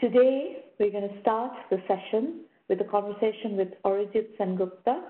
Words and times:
Today, 0.00 0.64
we're 0.78 0.90
going 0.90 1.10
to 1.10 1.20
start 1.20 1.52
the 1.68 1.76
session 1.86 2.44
with 2.70 2.80
a 2.80 2.84
conversation 2.84 3.54
with 3.54 3.68
Arijit 3.84 4.34
Sengupta, 4.40 5.02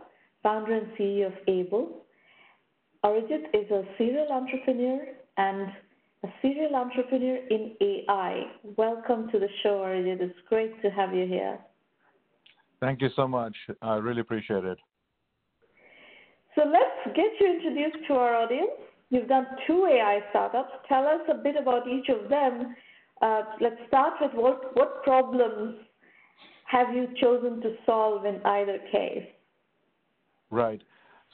founder 0.42 0.74
and 0.74 0.88
CEO 0.98 1.28
of 1.28 1.32
Aible. 1.46 1.90
Arijit 3.04 3.44
is 3.54 3.70
a 3.70 3.84
serial 3.96 4.26
entrepreneur 4.32 4.98
and 5.36 5.68
a 6.24 6.28
serial 6.42 6.74
entrepreneur 6.74 7.36
in 7.50 7.76
AI. 7.80 8.42
Welcome 8.76 9.30
to 9.30 9.38
the 9.38 9.46
show, 9.62 9.78
Arijit. 9.78 10.20
It's 10.20 10.34
great 10.48 10.82
to 10.82 10.90
have 10.90 11.14
you 11.14 11.24
here. 11.24 11.60
Thank 12.80 13.00
you 13.00 13.10
so 13.14 13.28
much. 13.28 13.54
I 13.82 13.94
really 13.94 14.22
appreciate 14.22 14.64
it. 14.64 14.78
So 16.56 16.62
let's 16.64 17.16
get 17.16 17.30
you 17.38 17.46
introduced 17.46 18.08
to 18.08 18.14
our 18.14 18.34
audience. 18.34 18.72
You've 19.10 19.28
done 19.28 19.46
two 19.68 19.86
AI 19.86 20.18
startups. 20.30 20.72
Tell 20.88 21.06
us 21.06 21.20
a 21.30 21.34
bit 21.34 21.54
about 21.54 21.86
each 21.86 22.08
of 22.08 22.28
them. 22.28 22.74
Uh, 23.20 23.42
let's 23.60 23.76
start 23.88 24.14
with 24.20 24.32
what, 24.34 24.76
what 24.76 25.02
problems 25.02 25.76
have 26.66 26.94
you 26.94 27.08
chosen 27.20 27.60
to 27.60 27.74
solve 27.84 28.24
in 28.24 28.40
either 28.44 28.78
case? 28.90 29.26
Right. 30.50 30.80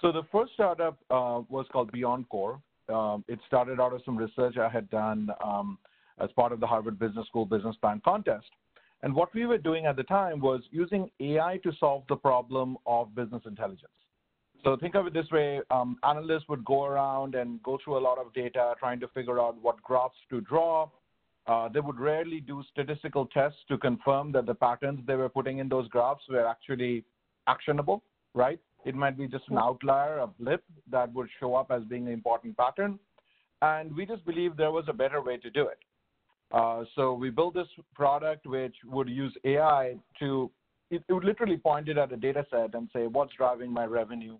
So 0.01 0.13
the 0.13 0.23
first 0.33 0.53
startup 0.55 0.99
uh, 1.11 1.43
was 1.49 1.67
called 1.73 1.93
BeyondCore. 1.93 2.61
Um, 2.89 3.25
it 3.29 3.39
started 3.47 3.81
out 3.81 3.93
of 3.93 4.03
some 4.05 4.17
research 4.17 4.57
I 4.57 4.69
had 4.69 4.89
done 4.91 5.31
um, 5.45 5.79
as 6.19 6.31
part 6.33 6.53
of 6.53 6.61
the 6.61 6.67
Harvard 6.67 6.99
Business 6.99 7.27
School 7.27 7.47
Business 7.47 7.77
Plan 7.77 8.01
contest. 8.05 8.47
And 9.03 9.15
what 9.15 9.35
we 9.35 9.47
were 9.47 9.59
doing 9.59 9.87
at 9.87 9.97
the 9.97 10.03
time 10.05 10.41
was 10.41 10.63
using 10.71 11.11
AI 11.21 11.59
to 11.63 11.73
solve 11.79 12.05
the 12.09 12.17
problem 12.17 12.77
of 12.87 13.15
business 13.15 13.43
intelligence. 13.47 13.91
So 14.65 14.77
think 14.77 14.95
of 14.95 15.07
it 15.07 15.15
this 15.15 15.31
way, 15.31 15.61
um, 15.71 15.99
analysts 16.03 16.49
would 16.49 16.65
go 16.65 16.85
around 16.85 17.35
and 17.35 17.63
go 17.63 17.79
through 17.85 17.99
a 17.99 18.01
lot 18.01 18.19
of 18.19 18.33
data 18.33 18.75
trying 18.79 18.99
to 19.01 19.09
figure 19.09 19.39
out 19.39 19.57
what 19.63 19.81
graphs 19.83 20.17
to 20.31 20.41
draw. 20.41 20.89
Uh, 21.47 21.69
they 21.69 21.81
would 21.81 22.01
rarely 22.01 22.41
do 22.41 22.63
statistical 22.73 23.27
tests 23.27 23.59
to 23.69 23.79
confirm 23.79 24.33
that 24.33 24.47
the 24.47 24.55
patterns 24.55 25.01
they 25.07 25.15
were 25.15 25.29
putting 25.29 25.59
in 25.59 25.69
those 25.69 25.89
graphs 25.89 26.23
were 26.29 26.47
actually 26.47 27.05
actionable, 27.47 28.03
right? 28.35 28.59
It 28.85 28.95
might 28.95 29.17
be 29.17 29.29
just 29.29 29.49
an 29.49 29.59
outlier, 29.59 30.19
a 30.19 30.27
blip 30.27 30.65
that 30.91 31.13
would 31.13 31.29
show 31.39 31.55
up 31.55 31.71
as 31.71 31.83
being 31.85 32.07
an 32.07 32.13
important 32.13 32.57
pattern. 32.57 32.99
And 33.63 33.95
we 33.97 34.07
just 34.07 34.25
believed 34.27 34.57
there 34.57 34.73
was 34.73 34.85
a 34.89 34.93
better 34.93 35.23
way 35.23 35.37
to 35.39 35.51
do 35.51 35.69
it. 35.69 35.79
Uh, 36.53 36.85
so 36.95 37.13
we 37.13 37.31
built 37.31 37.55
this 37.55 37.67
product 37.95 38.47
which 38.47 38.75
would 38.85 39.09
use 39.09 39.35
AI 39.45 39.97
to, 40.19 40.51
it, 40.91 41.03
it 41.09 41.13
would 41.13 41.25
literally 41.25 41.57
point 41.57 41.89
it 41.89 41.99
at 41.99 42.13
a 42.13 42.17
data 42.17 42.47
set 42.51 42.75
and 42.75 42.89
say, 42.93 43.07
what's 43.07 43.35
driving 43.35 43.73
my 43.73 43.85
revenue 43.85 44.37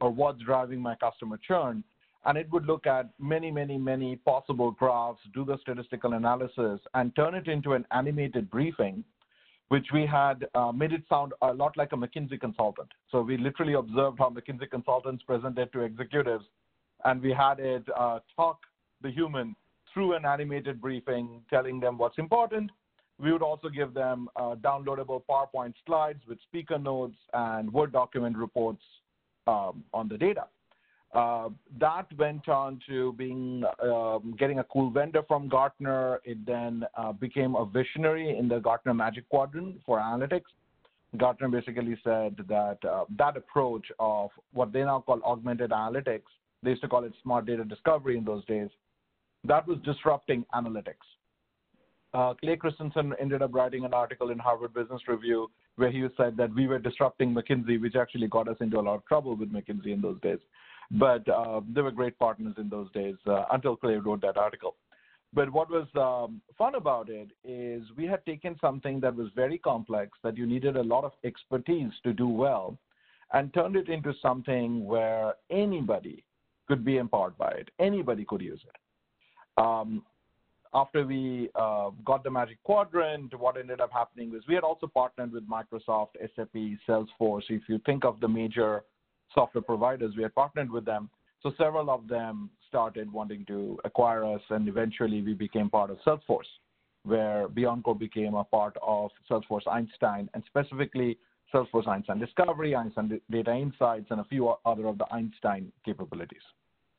or 0.00 0.10
what's 0.10 0.42
driving 0.42 0.80
my 0.80 0.94
customer 0.96 1.38
churn? 1.46 1.82
And 2.24 2.36
it 2.36 2.50
would 2.52 2.66
look 2.66 2.86
at 2.86 3.08
many, 3.18 3.50
many, 3.50 3.78
many 3.78 4.16
possible 4.16 4.72
graphs, 4.72 5.20
do 5.32 5.44
the 5.44 5.56
statistical 5.62 6.12
analysis, 6.12 6.80
and 6.94 7.14
turn 7.16 7.34
it 7.34 7.48
into 7.48 7.72
an 7.72 7.86
animated 7.92 8.50
briefing, 8.50 9.04
which 9.68 9.86
we 9.94 10.04
had 10.04 10.46
uh, 10.54 10.70
made 10.72 10.92
it 10.92 11.02
sound 11.08 11.32
a 11.40 11.52
lot 11.52 11.76
like 11.76 11.92
a 11.92 11.96
McKinsey 11.96 12.38
consultant. 12.38 12.88
So 13.10 13.22
we 13.22 13.38
literally 13.38 13.72
observed 13.74 14.18
how 14.18 14.28
McKinsey 14.30 14.68
consultants 14.70 15.22
presented 15.22 15.72
to 15.72 15.80
executives, 15.80 16.44
and 17.04 17.22
we 17.22 17.32
had 17.32 17.58
it 17.58 17.84
uh, 17.96 18.18
talk 18.36 18.58
the 19.02 19.10
human 19.10 19.56
through 19.92 20.14
an 20.14 20.24
animated 20.26 20.80
briefing, 20.80 21.42
telling 21.48 21.80
them 21.80 21.96
what's 21.96 22.18
important. 22.18 22.70
We 23.18 23.32
would 23.32 23.42
also 23.42 23.68
give 23.68 23.92
them 23.92 24.28
uh, 24.36 24.56
downloadable 24.56 25.22
PowerPoint 25.28 25.74
slides 25.86 26.20
with 26.28 26.38
speaker 26.42 26.78
notes 26.78 27.16
and 27.32 27.72
Word 27.72 27.92
document 27.92 28.36
reports 28.36 28.82
um, 29.46 29.84
on 29.92 30.08
the 30.08 30.16
data. 30.16 30.44
Uh, 31.12 31.48
that 31.80 32.06
went 32.18 32.48
on 32.48 32.80
to 32.88 33.12
being 33.14 33.64
um, 33.82 34.34
getting 34.38 34.60
a 34.60 34.64
cool 34.64 34.90
vendor 34.90 35.22
from 35.26 35.48
Gartner. 35.48 36.20
It 36.24 36.44
then 36.46 36.84
uh, 36.96 37.12
became 37.12 37.56
a 37.56 37.64
visionary 37.64 38.38
in 38.38 38.48
the 38.48 38.60
Gartner 38.60 38.94
Magic 38.94 39.28
Quadrant 39.28 39.80
for 39.84 39.98
analytics. 39.98 40.50
Gartner 41.16 41.48
basically 41.48 41.98
said 42.04 42.36
that 42.48 42.78
uh, 42.88 43.04
that 43.18 43.36
approach 43.36 43.86
of 43.98 44.30
what 44.52 44.72
they 44.72 44.84
now 44.84 45.00
call 45.00 45.20
augmented 45.24 45.70
analytics, 45.70 46.30
they 46.62 46.70
used 46.70 46.82
to 46.82 46.88
call 46.88 47.02
it 47.04 47.12
smart 47.22 47.46
data 47.46 47.64
discovery 47.64 48.16
in 48.16 48.24
those 48.24 48.44
days, 48.44 48.68
that 49.44 49.66
was 49.66 49.78
disrupting 49.84 50.44
analytics. 50.54 50.94
Uh, 52.14 52.34
Clay 52.34 52.56
Christensen 52.56 53.14
ended 53.20 53.42
up 53.42 53.52
writing 53.52 53.84
an 53.84 53.94
article 53.94 54.30
in 54.30 54.38
Harvard 54.38 54.74
Business 54.74 55.00
Review 55.08 55.50
where 55.76 55.90
he 55.90 56.06
said 56.16 56.36
that 56.36 56.54
we 56.54 56.66
were 56.66 56.78
disrupting 56.78 57.34
McKinsey, 57.34 57.80
which 57.80 57.96
actually 57.96 58.26
got 58.28 58.48
us 58.48 58.56
into 58.60 58.78
a 58.78 58.82
lot 58.82 58.96
of 58.96 59.06
trouble 59.06 59.34
with 59.34 59.52
McKinsey 59.52 59.92
in 59.92 60.00
those 60.00 60.20
days. 60.20 60.38
But 60.90 61.28
uh, 61.28 61.60
they 61.72 61.82
were 61.82 61.92
great 61.92 62.18
partners 62.18 62.54
in 62.58 62.68
those 62.68 62.90
days 62.92 63.14
uh, 63.26 63.44
until 63.52 63.76
Clay 63.76 63.96
wrote 63.96 64.22
that 64.22 64.36
article. 64.36 64.74
But 65.32 65.50
what 65.52 65.70
was 65.70 65.86
um, 65.94 66.40
fun 66.58 66.74
about 66.74 67.08
it 67.08 67.28
is 67.44 67.84
we 67.96 68.06
had 68.06 68.24
taken 68.26 68.56
something 68.60 68.98
that 69.00 69.14
was 69.14 69.28
very 69.36 69.58
complex, 69.58 70.18
that 70.24 70.36
you 70.36 70.46
needed 70.46 70.76
a 70.76 70.82
lot 70.82 71.04
of 71.04 71.12
expertise 71.22 71.92
to 72.02 72.12
do 72.12 72.26
well, 72.26 72.76
and 73.32 73.54
turned 73.54 73.76
it 73.76 73.88
into 73.88 74.12
something 74.20 74.84
where 74.84 75.34
anybody 75.50 76.24
could 76.66 76.84
be 76.84 76.96
empowered 76.96 77.38
by 77.38 77.50
it. 77.50 77.68
Anybody 77.78 78.24
could 78.24 78.40
use 78.40 78.60
it. 78.66 79.62
Um, 79.62 80.02
after 80.72 81.04
we 81.04 81.50
uh, 81.54 81.90
got 82.04 82.22
the 82.24 82.30
Magic 82.30 82.62
Quadrant, 82.62 83.36
what 83.38 83.56
ended 83.56 83.80
up 83.80 83.90
happening 83.92 84.30
was 84.30 84.42
we 84.48 84.54
had 84.54 84.64
also 84.64 84.86
partnered 84.86 85.32
with 85.32 85.48
Microsoft, 85.48 86.10
SAP, 86.36 86.54
Salesforce. 86.88 87.42
If 87.48 87.62
you 87.68 87.80
think 87.86 88.04
of 88.04 88.20
the 88.20 88.28
major 88.28 88.82
software 89.34 89.62
providers, 89.62 90.14
we 90.16 90.22
had 90.22 90.34
partnered 90.34 90.70
with 90.70 90.84
them. 90.84 91.10
So 91.42 91.52
several 91.56 91.90
of 91.90 92.06
them 92.06 92.50
started 92.68 93.10
wanting 93.12 93.44
to 93.46 93.78
acquire 93.84 94.24
us, 94.24 94.42
and 94.50 94.68
eventually 94.68 95.22
we 95.22 95.32
became 95.34 95.70
part 95.70 95.90
of 95.90 95.98
Salesforce, 96.06 96.50
where 97.04 97.48
BeyondCore 97.48 97.98
became 97.98 98.34
a 98.34 98.44
part 98.44 98.76
of 98.82 99.10
Salesforce 99.30 99.66
Einstein, 99.66 100.28
and 100.34 100.42
specifically 100.46 101.18
Salesforce 101.52 101.88
Einstein 101.88 102.18
Discovery, 102.18 102.74
Einstein 102.74 103.20
Data 103.30 103.54
Insights, 103.54 104.06
and 104.10 104.20
a 104.20 104.24
few 104.24 104.54
other 104.64 104.86
of 104.86 104.98
the 104.98 105.06
Einstein 105.12 105.72
capabilities. 105.84 106.42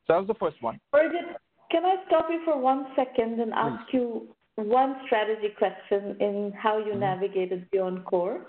So 0.06 0.14
that 0.14 0.18
was 0.18 0.28
the 0.28 0.34
first 0.34 0.60
one. 0.60 0.80
Can 0.92 1.86
I 1.86 1.96
stop 2.06 2.26
you 2.28 2.40
for 2.44 2.58
one 2.58 2.86
second 2.96 3.40
and 3.40 3.52
ask 3.54 3.88
Please. 3.90 3.98
you 3.98 4.28
one 4.56 4.96
strategy 5.06 5.48
question 5.56 6.16
in 6.20 6.52
how 6.56 6.76
you 6.78 6.90
mm-hmm. 6.90 7.00
navigated 7.00 7.70
BeyondCore? 7.70 8.40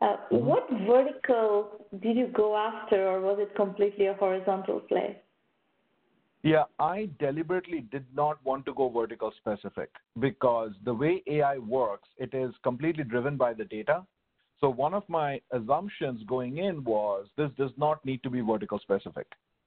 Uh, 0.00 0.16
mm-hmm. 0.30 0.44
What 0.44 0.68
vertical 0.86 1.86
did 2.00 2.16
you 2.16 2.28
go 2.28 2.56
after, 2.56 3.08
or 3.08 3.20
was 3.20 3.38
it 3.40 3.54
completely 3.56 4.06
a 4.06 4.14
horizontal 4.14 4.80
play? 4.80 5.20
Yeah, 6.42 6.64
I 6.78 7.08
deliberately 7.18 7.80
did 7.90 8.04
not 8.14 8.38
want 8.44 8.66
to 8.66 8.74
go 8.74 8.88
vertical 8.88 9.32
specific 9.38 9.90
because 10.20 10.70
the 10.84 10.94
way 10.94 11.22
AI 11.26 11.58
works, 11.58 12.08
it 12.18 12.34
is 12.34 12.52
completely 12.62 13.04
driven 13.04 13.36
by 13.36 13.52
the 13.52 13.64
data. 13.64 14.04
So 14.60 14.70
one 14.70 14.94
of 14.94 15.02
my 15.08 15.40
assumptions 15.50 16.22
going 16.28 16.58
in 16.58 16.84
was 16.84 17.26
this 17.36 17.50
does 17.58 17.72
not 17.76 18.04
need 18.04 18.22
to 18.22 18.30
be 18.30 18.42
vertical 18.42 18.78
specific. 18.78 19.26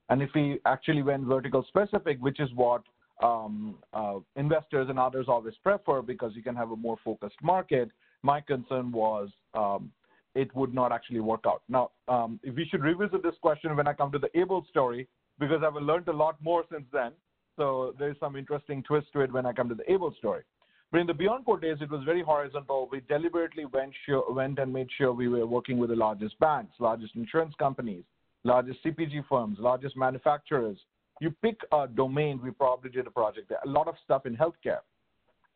And 0.10 0.22
if 0.22 0.30
we 0.34 0.60
actually 0.66 1.04
went 1.04 1.26
vertical 1.26 1.66
specific, 1.68 2.18
which 2.22 2.40
is 2.40 2.50
what 2.56 2.84
um, 3.22 3.76
uh, 3.94 4.20
investors 4.38 4.88
and 4.90 4.98
others 4.98 5.26
always 5.28 5.56
prefer 5.62 6.02
because 6.02 6.32
you 6.34 6.42
can 6.42 6.56
have 6.56 6.72
a 6.72 6.76
more 6.76 6.98
focused 7.04 7.36
market, 7.44 7.92
my 8.24 8.40
concern 8.40 8.92
was 8.92 9.30
um, 9.54 9.92
it 10.40 10.56
would 10.56 10.74
not 10.74 10.92
actually 10.92 11.20
work 11.20 11.44
out. 11.46 11.62
Now, 11.68 11.92
um, 12.08 12.40
we 12.56 12.66
should 12.70 12.82
revisit 12.82 13.22
this 13.24 13.36
question 13.42 13.76
when 13.76 13.88
I 13.88 13.94
come 13.94 14.12
to 14.14 14.20
the 14.20 14.30
Aible 14.36 14.66
story 14.70 15.08
because 15.38 15.62
I've 15.66 15.82
learned 15.82 16.08
a 16.08 16.14
lot 16.14 16.36
more 16.42 16.64
since 16.72 16.86
then. 16.94 17.12
So 17.58 17.94
there's 18.00 18.18
some 18.20 18.38
interesting 18.38 18.82
twist 18.84 19.08
to 19.14 19.22
it 19.22 19.34
when 19.34 19.46
I 19.46 19.52
come 19.52 19.68
to 19.68 19.76
the 19.76 19.84
Aible 19.84 20.16
story. 20.18 20.44
But 20.92 21.02
in 21.02 21.08
the 21.08 21.14
Beyond 21.14 21.46
BeyondCore 21.46 21.62
days, 21.62 21.78
it 21.82 21.92
was 21.92 22.04
very 22.04 22.24
horizontal. 22.24 22.88
We 22.92 23.02
deliberately 23.02 23.66
went, 23.66 23.94
sure, 24.06 24.24
went 24.32 24.60
and 24.60 24.72
made 24.74 24.88
sure 24.98 25.12
we 25.12 25.28
were 25.28 25.46
working 25.46 25.78
with 25.78 25.90
the 25.90 25.96
largest 25.96 26.40
banks, 26.40 26.74
largest 26.80 27.16
insurance 27.16 27.54
companies, 27.60 28.04
largest 28.44 28.80
CPG 28.84 29.26
firms, 29.28 29.58
largest 29.60 29.96
manufacturers. 29.98 30.78
You 31.20 31.32
pick 31.44 31.60
a 31.74 31.86
domain, 31.88 32.40
we 32.42 32.52
probably 32.52 32.90
did 32.90 33.06
a 33.06 33.12
project 33.12 33.50
there. 33.50 33.60
A 33.66 33.70
lot 33.70 33.88
of 33.88 33.96
stuff 34.06 34.26
in 34.26 34.38
healthcare. 34.38 34.80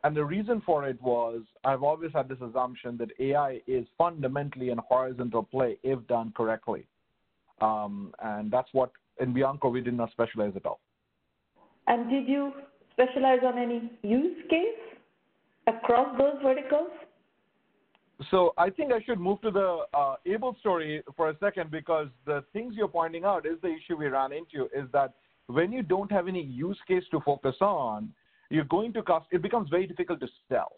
And 0.03 0.15
the 0.15 0.25
reason 0.25 0.61
for 0.65 0.87
it 0.87 1.01
was 1.01 1.41
I've 1.63 1.83
always 1.83 2.11
had 2.13 2.27
this 2.27 2.39
assumption 2.41 2.97
that 2.97 3.11
AI 3.19 3.61
is 3.67 3.85
fundamentally 3.97 4.69
an 4.69 4.79
horizontal 4.89 5.43
play 5.43 5.77
if 5.83 6.05
done 6.07 6.33
correctly. 6.35 6.85
Um, 7.61 8.13
and 8.21 8.51
that's 8.51 8.67
what 8.73 8.91
in 9.21 9.33
BeyondCore 9.33 9.71
we 9.71 9.81
did 9.81 9.95
not 9.95 10.11
specialize 10.11 10.53
at 10.55 10.65
all. 10.65 10.79
And 11.87 12.09
did 12.09 12.27
you 12.27 12.51
specialize 12.91 13.39
on 13.45 13.57
any 13.57 13.91
use 14.01 14.37
case 14.49 14.97
across 15.67 16.17
those 16.17 16.35
verticals? 16.43 16.89
So 18.31 18.53
I 18.57 18.69
think 18.69 18.91
I 18.91 19.01
should 19.03 19.19
move 19.19 19.41
to 19.41 19.51
the 19.51 19.83
uh, 19.93 20.15
Aible 20.27 20.57
story 20.59 21.01
for 21.15 21.29
a 21.29 21.37
second 21.39 21.71
because 21.71 22.07
the 22.25 22.43
things 22.53 22.75
you're 22.75 22.87
pointing 22.87 23.25
out 23.25 23.45
is 23.45 23.59
the 23.61 23.69
issue 23.69 23.97
we 23.97 24.07
ran 24.07 24.31
into 24.31 24.65
is 24.65 24.87
that 24.93 25.13
when 25.47 25.71
you 25.71 25.83
don't 25.83 26.11
have 26.11 26.27
any 26.27 26.41
use 26.41 26.77
case 26.87 27.03
to 27.11 27.19
focus 27.21 27.55
on, 27.59 28.13
you're 28.49 28.65
going 28.65 28.93
to 28.93 29.03
cost. 29.03 29.27
It 29.31 29.41
becomes 29.41 29.69
very 29.69 29.87
difficult 29.87 30.19
to 30.21 30.27
sell. 30.49 30.73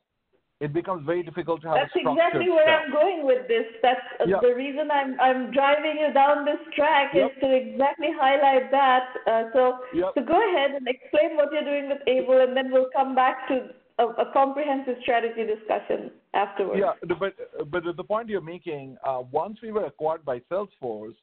It 0.61 0.71
becomes 0.71 1.05
very 1.05 1.21
difficult 1.21 1.61
to 1.63 1.67
have 1.67 1.77
That's 1.83 1.91
exactly 1.95 2.49
where 2.49 2.65
sell. 2.65 2.79
I'm 2.85 2.91
going 2.91 3.25
with 3.25 3.47
this. 3.49 3.65
That's 3.83 3.99
uh, 4.21 4.39
the 4.41 4.55
reason 4.55 4.89
I'm 4.89 5.19
I'm 5.19 5.51
driving 5.51 5.97
you 5.99 6.13
down 6.13 6.45
this 6.45 6.61
track 6.75 7.11
yep. 7.13 7.31
is 7.31 7.41
to 7.43 7.51
exactly 7.51 8.07
highlight 8.15 8.71
that. 8.71 9.07
Uh, 9.27 9.43
so 9.51 9.79
yep. 9.93 10.11
so 10.15 10.23
go 10.23 10.39
ahead 10.39 10.71
and 10.71 10.87
explain 10.87 11.35
what 11.35 11.51
you're 11.51 11.67
doing 11.67 11.89
with 11.89 11.99
Aible, 12.07 12.41
and 12.41 12.55
then 12.55 12.71
we'll 12.71 12.89
come 12.95 13.13
back 13.13 13.47
to 13.49 13.67
a, 13.99 14.05
a, 14.05 14.31
comprehensive 14.31 14.95
strategy 15.01 15.43
discussion 15.43 16.11
afterwards. 16.33 16.79
Yeah, 16.79 17.15
but 17.19 17.35
but 17.69 17.83
the 17.95 18.03
point 18.03 18.29
you're 18.29 18.41
making, 18.41 18.97
uh, 19.05 19.23
once 19.31 19.57
we 19.61 19.71
were 19.71 19.85
acquired 19.85 20.23
by 20.23 20.39
Salesforce, 20.51 21.15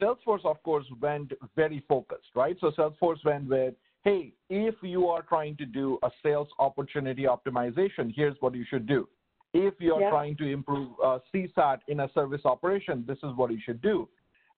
Salesforce 0.00 0.44
of 0.44 0.62
course 0.62 0.86
went 1.00 1.32
very 1.54 1.84
focused, 1.88 2.30
right? 2.34 2.56
So 2.60 2.70
Salesforce 2.72 3.24
went 3.24 3.48
with, 3.48 3.74
hey, 4.06 4.32
if 4.48 4.76
you 4.82 5.08
are 5.08 5.22
trying 5.22 5.56
to 5.56 5.66
do 5.66 5.98
a 6.04 6.10
sales 6.22 6.46
opportunity 6.60 7.24
optimization, 7.24 8.12
here's 8.14 8.36
what 8.38 8.54
you 8.54 8.64
should 8.70 8.86
do. 8.86 9.08
If 9.52 9.74
you're 9.80 10.00
yeah. 10.00 10.10
trying 10.10 10.36
to 10.36 10.46
improve 10.48 10.90
uh, 11.04 11.18
CSAT 11.34 11.78
in 11.88 11.98
a 12.00 12.08
service 12.14 12.42
operation, 12.44 13.04
this 13.08 13.18
is 13.24 13.34
what 13.34 13.50
you 13.50 13.58
should 13.64 13.82
do. 13.82 14.08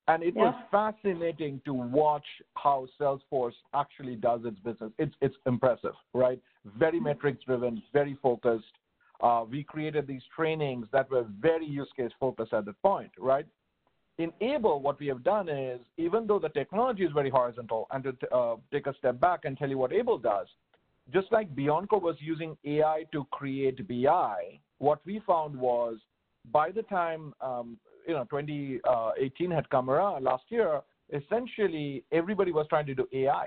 And 0.06 0.22
it 0.22 0.34
yeah. 0.36 0.42
was 0.42 0.54
fascinating 0.70 1.62
to 1.64 1.72
watch 1.72 2.26
how 2.54 2.86
Salesforce 3.00 3.54
actually 3.74 4.16
does 4.16 4.40
its 4.44 4.58
business. 4.58 4.92
It's, 4.98 5.14
it's 5.22 5.36
impressive, 5.46 5.94
right? 6.12 6.38
Very 6.78 6.98
mm-hmm. 6.98 7.04
metrics 7.04 7.42
driven, 7.44 7.82
very 7.94 8.18
focused. 8.22 8.64
Uh, 9.22 9.44
we 9.50 9.64
created 9.64 10.06
these 10.06 10.22
trainings 10.36 10.86
that 10.92 11.10
were 11.10 11.24
very 11.40 11.66
use 11.66 11.88
case 11.96 12.10
focused 12.20 12.52
at 12.52 12.66
that 12.66 12.82
point, 12.82 13.10
right? 13.18 13.46
In 14.18 14.32
Aible, 14.40 14.80
what 14.82 14.98
we 14.98 15.06
have 15.06 15.22
done 15.22 15.48
is, 15.48 15.78
even 15.96 16.26
though 16.26 16.40
the 16.40 16.48
technology 16.48 17.04
is 17.04 17.12
very 17.12 17.30
horizontal, 17.30 17.86
and 17.92 18.02
to 18.02 18.34
uh, 18.34 18.56
take 18.72 18.88
a 18.88 18.94
step 18.98 19.20
back 19.20 19.44
and 19.44 19.56
tell 19.56 19.68
you 19.68 19.78
what 19.78 19.92
Aible 19.92 20.20
does, 20.20 20.48
just 21.12 21.30
like 21.30 21.54
BeyondCore 21.54 22.02
was 22.02 22.16
using 22.18 22.56
AI 22.64 23.04
to 23.12 23.24
create 23.30 23.86
BI, 23.86 24.58
what 24.78 25.00
we 25.06 25.20
found 25.24 25.56
was 25.56 25.98
by 26.52 26.72
the 26.72 26.82
time 26.82 27.32
um, 27.40 27.78
you 28.08 28.14
know 28.14 28.24
2018 28.24 29.50
had 29.52 29.70
come 29.70 29.88
around 29.88 30.24
last 30.24 30.44
year, 30.48 30.80
essentially 31.12 32.02
everybody 32.10 32.50
was 32.50 32.66
trying 32.68 32.86
to 32.86 32.94
do 32.96 33.06
AI. 33.12 33.46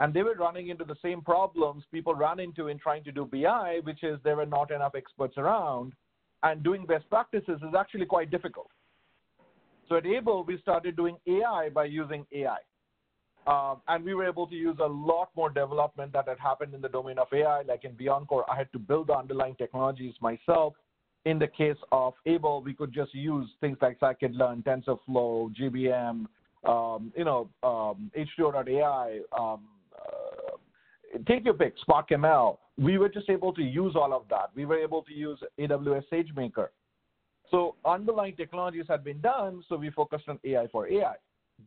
And 0.00 0.12
they 0.12 0.22
were 0.22 0.34
running 0.34 0.68
into 0.68 0.84
the 0.84 0.96
same 1.02 1.20
problems 1.20 1.84
people 1.92 2.14
ran 2.14 2.40
into 2.40 2.68
in 2.68 2.78
trying 2.78 3.04
to 3.04 3.12
do 3.12 3.26
BI, 3.26 3.80
which 3.84 4.02
is 4.02 4.18
there 4.24 4.36
were 4.36 4.46
not 4.46 4.72
enough 4.72 4.94
experts 4.96 5.34
around, 5.36 5.92
and 6.42 6.64
doing 6.64 6.84
best 6.84 7.08
practices 7.10 7.60
is 7.62 7.74
actually 7.78 8.06
quite 8.06 8.30
difficult. 8.30 8.70
So 9.90 9.96
at 9.96 10.04
Aible, 10.04 10.46
we 10.46 10.56
started 10.58 10.94
doing 10.94 11.16
AI 11.26 11.68
by 11.74 11.86
using 11.86 12.24
AI. 12.32 12.58
Uh, 13.44 13.74
and 13.88 14.04
we 14.04 14.14
were 14.14 14.24
able 14.24 14.46
to 14.46 14.54
use 14.54 14.76
a 14.80 14.86
lot 14.86 15.30
more 15.34 15.50
development 15.50 16.12
that 16.12 16.28
had 16.28 16.38
happened 16.38 16.74
in 16.74 16.80
the 16.80 16.88
domain 16.88 17.18
of 17.18 17.26
AI, 17.32 17.62
like 17.62 17.84
in 17.84 17.92
BeyondCore. 17.92 18.44
I 18.48 18.56
had 18.56 18.70
to 18.72 18.78
build 18.78 19.08
the 19.08 19.14
underlying 19.14 19.56
technologies 19.56 20.14
myself. 20.20 20.74
In 21.24 21.40
the 21.40 21.48
case 21.48 21.76
of 21.90 22.14
Aible, 22.24 22.62
we 22.62 22.72
could 22.72 22.92
just 22.92 23.12
use 23.12 23.48
things 23.60 23.78
like 23.82 23.98
scikit-learn, 23.98 24.62
TensorFlow, 24.62 25.52
GBM, 25.56 26.26
um, 26.68 27.12
you 27.16 27.24
know, 27.24 27.50
um, 27.64 28.12
H2O.ai, 28.16 29.18
um, 29.36 29.64
uh, 29.96 31.18
take 31.26 31.44
your 31.44 31.54
pick, 31.54 31.74
Spark 31.80 32.10
ML. 32.10 32.58
We 32.78 32.96
were 32.98 33.08
just 33.08 33.28
able 33.28 33.52
to 33.54 33.62
use 33.62 33.96
all 33.96 34.12
of 34.12 34.22
that. 34.30 34.50
We 34.54 34.66
were 34.66 34.78
able 34.78 35.02
to 35.02 35.12
use 35.12 35.40
AWS 35.58 36.04
SageMaker. 36.12 36.68
So 37.50 37.74
underlying 37.84 38.36
technologies 38.36 38.84
had 38.88 39.02
been 39.04 39.20
done, 39.20 39.62
so 39.68 39.76
we 39.76 39.90
focused 39.90 40.28
on 40.28 40.38
AI 40.44 40.66
for 40.68 40.88
AI. 40.88 41.14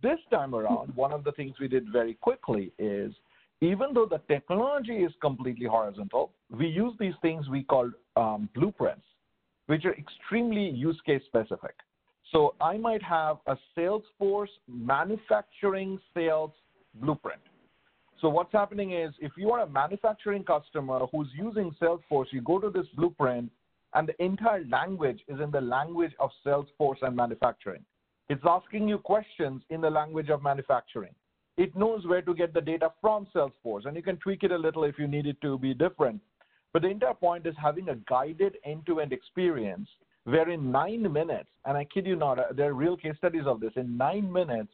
This 0.02 0.20
time 0.32 0.56
around, 0.56 0.96
one 0.96 1.12
of 1.12 1.24
the 1.24 1.32
things 1.34 1.56
we 1.60 1.68
did 1.68 1.88
very 1.92 2.16
quickly 2.16 2.72
is 2.80 3.14
even 3.62 3.94
though 3.94 4.06
the 4.06 4.22
technology 4.28 4.98
is 4.98 5.12
completely 5.22 5.68
horizontal, 5.68 6.32
we 6.50 6.68
use 6.68 6.94
these 7.00 7.14
things 7.22 7.48
we 7.48 7.64
call 7.64 7.90
um, 8.16 8.50
blueprints, 8.56 9.06
which 9.68 9.86
are 9.86 9.96
extremely 9.96 10.70
use 10.70 11.00
case 11.06 11.22
specific. 11.26 11.76
So 12.32 12.56
I 12.60 12.78
might 12.78 13.04
have 13.04 13.38
a 13.48 13.56
Salesforce 13.78 14.48
manufacturing 14.68 16.00
sales 16.14 16.52
blueprint. 16.96 17.42
So 18.20 18.30
what's 18.30 18.52
happening 18.52 18.94
is 18.94 19.14
if 19.20 19.34
you 19.38 19.52
are 19.52 19.62
a 19.62 19.70
manufacturing 19.70 20.44
customer 20.44 21.00
who's 21.12 21.28
using 21.34 21.76
Salesforce, 21.82 22.28
you 22.32 22.42
go 22.42 22.60
to 22.60 22.70
this 22.70 22.88
blueprint 22.96 23.52
and 23.96 24.08
the 24.08 24.24
entire 24.24 24.66
language 24.66 25.22
is 25.28 25.40
in 25.40 25.52
the 25.52 25.62
language 25.62 26.14
of 26.20 26.30
Salesforce 26.46 27.02
and 27.02 27.16
manufacturing. 27.16 27.84
It's 28.30 28.44
asking 28.48 28.88
you 28.88 28.98
questions 28.98 29.62
in 29.70 29.82
the 29.82 29.90
language 29.90 30.30
of 30.30 30.42
manufacturing. 30.42 31.14
It 31.58 31.76
knows 31.76 32.06
where 32.08 32.22
to 32.22 32.34
get 32.34 32.54
the 32.54 32.62
data 32.62 32.92
from 33.00 33.28
Salesforce, 33.36 33.86
and 33.86 33.96
you 33.96 34.02
can 34.02 34.18
tweak 34.18 34.44
it 34.44 34.52
a 34.52 34.58
little 34.58 34.86
if 34.86 34.98
you 34.98 35.08
need 35.08 35.28
it 35.28 35.40
to 35.42 35.58
be 35.58 35.74
different. 35.74 36.20
But 36.72 36.82
the 36.82 36.88
entire 36.88 37.14
point 37.14 37.46
is 37.46 37.54
having 37.62 37.90
a 37.90 37.96
guided 38.10 38.58
end-to-end 38.66 39.14
experience 39.14 39.88
where 40.24 40.50
in 40.50 40.72
nine 40.72 41.12
minutes, 41.12 41.50
and 41.66 41.78
I 41.78 41.86
kid 41.86 42.08
you 42.08 42.16
not, 42.16 42.40
uh, 42.40 42.54
there 42.56 42.70
are 42.70 42.74
real 42.74 42.98
case 42.98 43.16
studies 43.18 43.44
of 43.46 43.60
this, 43.60 43.74
in 43.76 43.98
nine 43.98 44.32
minutes, 44.32 44.72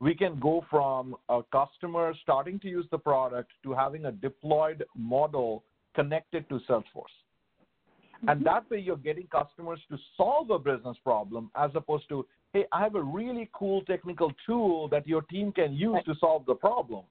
we 0.00 0.14
can 0.14 0.38
go 0.40 0.64
from 0.70 1.16
a 1.28 1.42
customer 1.52 2.14
starting 2.22 2.58
to 2.60 2.68
use 2.68 2.86
the 2.90 2.98
product 2.98 3.50
to 3.64 3.72
having 3.72 4.06
a 4.06 4.12
deployed 4.12 4.84
model 4.96 5.64
connected 5.94 6.48
to 6.48 6.60
Salesforce. 6.68 7.14
And 8.28 8.40
mm-hmm. 8.40 8.44
that 8.44 8.70
way, 8.70 8.78
you're 8.78 8.96
getting 8.96 9.26
customers 9.26 9.80
to 9.90 9.98
solve 10.16 10.50
a 10.50 10.58
business 10.58 10.96
problem 11.02 11.50
as 11.56 11.70
opposed 11.74 12.08
to, 12.10 12.26
hey, 12.52 12.66
I 12.72 12.82
have 12.82 12.94
a 12.94 13.02
really 13.02 13.50
cool 13.52 13.82
technical 13.82 14.32
tool 14.46 14.88
that 14.88 15.06
your 15.06 15.22
team 15.22 15.52
can 15.52 15.72
use 15.72 15.98
to 16.06 16.14
solve 16.20 16.46
the 16.46 16.54
problem. 16.54 17.04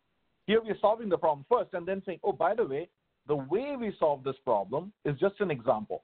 Here, 0.48 0.62
we're 0.64 0.78
solving 0.80 1.10
the 1.10 1.18
problem 1.18 1.46
first 1.50 1.74
and 1.74 1.86
then 1.86 2.02
saying, 2.06 2.20
oh, 2.24 2.32
by 2.32 2.56
the 2.56 2.66
way, 2.66 2.88
the 3.28 3.36
way 3.36 3.76
we 3.80 3.94
solve 4.00 4.24
this 4.24 4.36
problem 4.44 4.92
is 5.06 5.20
just 5.20 5.36
an 5.40 5.52
example. 5.52 6.04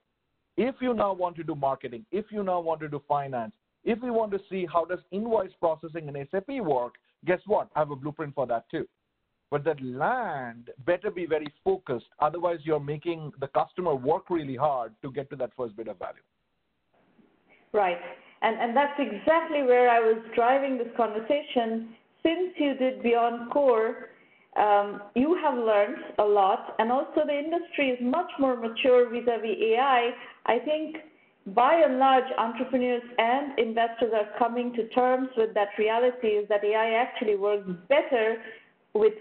If 0.57 0.75
you 0.81 0.93
now 0.93 1.13
want 1.13 1.35
to 1.37 1.43
do 1.43 1.55
marketing, 1.55 2.05
if 2.11 2.25
you 2.31 2.43
now 2.43 2.59
want 2.59 2.81
to 2.81 2.87
do 2.87 3.01
finance, 3.07 3.53
if 3.83 3.99
we 4.01 4.11
want 4.11 4.31
to 4.31 4.39
see 4.49 4.67
how 4.71 4.85
does 4.85 4.99
invoice 5.11 5.51
processing 5.59 6.07
in 6.07 6.27
SAP 6.31 6.49
work, 6.61 6.95
guess 7.25 7.39
what? 7.45 7.69
I 7.75 7.79
have 7.79 7.91
a 7.91 7.95
blueprint 7.95 8.35
for 8.35 8.45
that 8.47 8.65
too. 8.69 8.87
But 9.49 9.63
that 9.63 9.81
land 9.81 10.71
better 10.85 11.09
be 11.09 11.25
very 11.25 11.47
focused. 11.63 12.07
Otherwise, 12.19 12.59
you're 12.63 12.79
making 12.79 13.31
the 13.39 13.47
customer 13.47 13.95
work 13.95 14.29
really 14.29 14.55
hard 14.55 14.93
to 15.01 15.11
get 15.11 15.29
to 15.29 15.35
that 15.37 15.51
first 15.55 15.75
bit 15.77 15.87
of 15.87 15.97
value. 15.99 16.21
Right. 17.73 17.97
And, 18.41 18.59
and 18.59 18.75
that's 18.75 18.99
exactly 18.99 19.63
where 19.63 19.89
I 19.89 19.99
was 19.99 20.17
driving 20.35 20.77
this 20.77 20.87
conversation. 20.97 21.95
Since 22.23 22.53
you 22.57 22.75
did 22.75 23.01
BeyondCore, 23.01 23.93
um, 24.57 25.01
you 25.15 25.37
have 25.41 25.55
learned 25.55 25.97
a 26.19 26.23
lot, 26.23 26.75
and 26.79 26.91
also 26.91 27.21
the 27.25 27.37
industry 27.37 27.89
is 27.91 27.99
much 28.01 28.29
more 28.39 28.55
mature 28.57 29.09
vis-a-vis 29.09 29.55
AI. 29.61 30.11
I 30.45 30.59
think 30.59 30.97
by 31.55 31.75
and 31.75 31.99
large, 31.99 32.25
entrepreneurs 32.37 33.03
and 33.17 33.57
investors 33.57 34.11
are 34.13 34.37
coming 34.37 34.73
to 34.73 34.87
terms 34.89 35.29
with 35.37 35.53
that 35.53 35.69
reality 35.77 36.27
is 36.27 36.49
that 36.49 36.63
AI 36.63 36.93
actually 36.93 37.35
works 37.35 37.69
better 37.87 38.37
with 38.93 39.13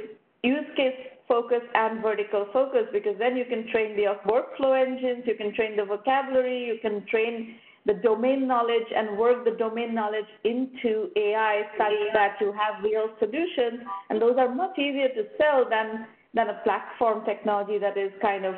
use 0.42 0.66
case 0.76 0.94
focus 1.28 1.62
and 1.74 2.02
vertical 2.02 2.46
focus 2.52 2.86
because 2.92 3.14
then 3.18 3.36
you 3.36 3.44
can 3.44 3.66
train 3.72 3.96
the 3.96 4.14
workflow 4.30 4.80
engines, 4.80 5.24
you 5.26 5.34
can 5.34 5.54
train 5.54 5.76
the 5.76 5.84
vocabulary, 5.84 6.66
you 6.66 6.78
can 6.80 7.04
train 7.06 7.56
the 7.84 7.94
domain 7.94 8.46
knowledge 8.46 8.86
and 8.94 9.16
work 9.16 9.44
the 9.44 9.52
domain 9.52 9.94
knowledge 9.94 10.26
into 10.44 11.08
AI 11.16 11.62
such 11.78 11.92
that 12.12 12.36
you 12.40 12.52
have 12.52 12.82
real 12.82 13.08
solutions. 13.18 13.80
And 14.10 14.20
those 14.20 14.36
are 14.38 14.52
much 14.52 14.76
easier 14.78 15.08
to 15.08 15.24
sell 15.38 15.68
than, 15.68 16.06
than 16.34 16.50
a 16.50 16.60
platform 16.64 17.24
technology 17.24 17.78
that 17.78 17.96
is 17.96 18.10
kind 18.20 18.44
of 18.44 18.54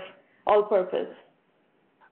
all 0.47 0.63
purpose. 0.63 1.15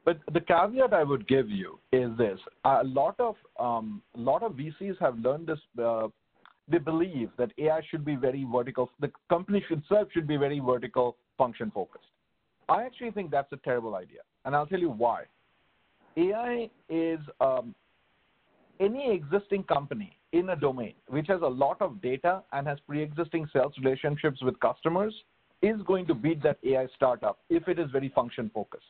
But 0.05 0.21
the 0.33 0.41
caveat 0.41 0.93
I 0.93 1.03
would 1.03 1.27
give 1.27 1.51
you 1.51 1.81
is 1.91 2.11
this: 2.17 2.39
a 2.65 2.85
lot 2.85 3.17
of 3.19 3.35
um, 3.59 4.03
a 4.15 4.21
lot 4.21 4.45
of 4.45 4.53
VCs 4.53 4.97
have 5.01 5.19
learned 5.19 5.49
this 5.49 5.59
uh, 5.83 6.07
they 6.69 6.79
believe 6.79 7.31
that 7.39 7.53
AI 7.59 7.81
should 7.91 8.05
be 8.05 8.17
very 8.17 8.47
vertical. 8.51 8.91
The 9.01 9.11
company 9.29 9.65
itself 9.71 10.09
should 10.13 10.27
be 10.27 10.37
very 10.37 10.61
vertical 10.61 11.17
function 11.39 11.71
focused. 11.71 12.05
I 12.69 12.83
actually 12.83 13.13
think 13.13 13.31
that's 13.31 13.53
a 13.53 13.59
terrible 13.59 13.95
idea, 13.95 14.21
and 14.45 14.57
I'll 14.57 14.67
tell 14.67 14.81
you 14.81 14.91
why. 14.91 15.25
AI 16.17 16.71
is 16.89 17.21
um, 17.41 17.75
any 18.81 19.13
existing 19.13 19.65
company 19.65 20.17
in 20.33 20.51
a 20.51 20.57
domain 20.57 20.95
which 21.09 21.27
has 21.29 21.41
a 21.43 21.47
lot 21.47 21.81
of 21.81 22.01
data 22.03 22.43
and 22.53 22.67
has 22.67 22.79
pre-existing 22.87 23.49
sales 23.53 23.73
relationships 23.83 24.43
with 24.43 24.59
customers 24.61 25.15
is 25.63 25.77
going 25.87 26.07
to 26.07 26.15
beat 26.15 26.43
that 26.43 26.59
AI 26.65 26.87
startup 26.95 27.39
if 27.49 27.69
it 27.69 27.79
is 27.79 27.91
very 27.91 28.09
function 28.11 28.51
focused. 28.53 28.85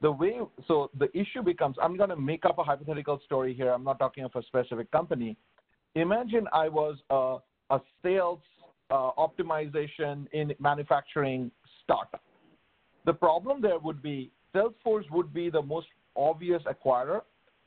The 0.00 0.10
way 0.10 0.38
so 0.66 0.90
the 0.98 1.08
issue 1.16 1.42
becomes 1.42 1.76
I'm 1.82 1.96
going 1.96 2.10
to 2.10 2.16
make 2.16 2.44
up 2.44 2.58
a 2.58 2.64
hypothetical 2.64 3.20
story 3.24 3.54
here. 3.54 3.70
I'm 3.70 3.84
not 3.84 3.98
talking 3.98 4.24
of 4.24 4.30
a 4.34 4.42
specific 4.42 4.90
company, 4.90 5.36
imagine 6.00 6.46
I 6.52 6.68
was 6.68 6.96
a, 7.10 7.38
a 7.74 7.80
sales 8.02 8.40
uh, 8.90 9.10
optimization 9.18 10.26
in 10.32 10.52
manufacturing 10.58 11.50
startup. 11.84 12.22
The 13.04 13.12
problem 13.12 13.60
there 13.60 13.78
would 13.78 14.02
be 14.02 14.30
Salesforce 14.54 15.10
would 15.10 15.32
be 15.32 15.50
the 15.50 15.62
most 15.62 15.86
obvious 16.16 16.62
acquirer. 16.64 17.22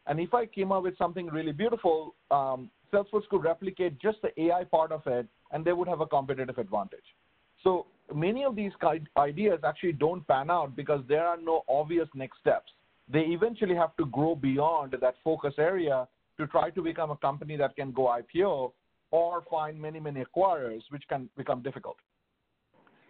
And 0.08 0.20
if 0.20 0.34
I 0.34 0.46
came 0.46 0.72
up 0.72 0.84
with 0.84 0.98
something 0.98 1.28
really 1.28 1.52
beautiful, 1.52 2.16
um, 2.32 2.70
Salesforce 2.92 3.28
could 3.30 3.44
replicate 3.44 4.00
just 4.00 4.18
the 4.22 4.40
AI 4.42 4.64
part 4.64 4.92
of 4.92 5.06
it, 5.06 5.28
and 5.52 5.64
they 5.64 5.74
would 5.74 5.88
have 5.88 6.02
a 6.02 6.06
competitive 6.06 6.58
advantage. 6.58 7.16
So 7.64 7.86
many 8.14 8.44
of 8.44 8.56
these 8.56 8.72
ideas 9.18 9.60
actually 9.64 9.94
don't 9.94 10.28
pan 10.28 10.50
out 10.50 10.76
because 10.76 11.02
there 11.08 11.26
are 11.26 11.38
no 11.38 11.64
obvious 11.70 12.08
next 12.16 12.40
steps. 12.40 12.72
They 13.12 13.22
eventually 13.22 13.76
have 13.76 13.96
to 13.98 14.06
grow 14.08 14.36
beyond 14.36 14.96
that 15.00 15.16
focus 15.24 15.54
area 15.58 16.08
to 16.42 16.48
try 16.48 16.70
to 16.72 16.82
become 16.82 17.12
a 17.12 17.18
company 17.18 17.56
that 17.58 17.76
can 17.76 17.92
go 17.92 18.04
IPO 18.20 18.72
or 19.12 19.44
find 19.50 19.80
many, 19.80 20.00
many 20.00 20.24
acquirers, 20.26 20.82
which 20.90 21.04
can 21.08 21.30
become 21.38 21.62
difficult. 21.62 21.98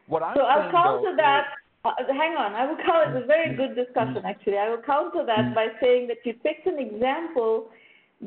What 0.07 0.23
I'm 0.23 0.35
so 0.35 0.43
I'll 0.43 0.71
counter 0.71 1.15
that. 1.15 1.45
uh, 1.85 1.91
hang 2.09 2.33
on, 2.35 2.53
I 2.53 2.65
will 2.65 2.77
counter. 2.85 3.17
It's 3.17 3.23
a 3.23 3.27
very 3.27 3.49
mm-hmm. 3.49 3.61
good 3.61 3.75
discussion, 3.75 4.15
mm-hmm. 4.15 4.25
actually. 4.25 4.57
I 4.57 4.69
will 4.69 4.81
counter 4.81 5.25
that 5.25 5.55
by 5.55 5.67
saying 5.81 6.07
that 6.07 6.17
you 6.25 6.33
picked 6.43 6.67
an 6.67 6.79
example 6.79 7.69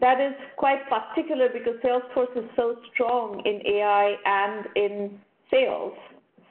that 0.01 0.21
is 0.21 0.35
quite 0.57 0.81
particular 0.89 1.49
because 1.53 1.75
Salesforce 1.85 2.37
is 2.37 2.49
so 2.57 2.77
strong 2.93 3.43
in 3.45 3.61
AI 3.77 4.17
and 4.25 4.67
in 4.77 5.21
sales 5.51 5.95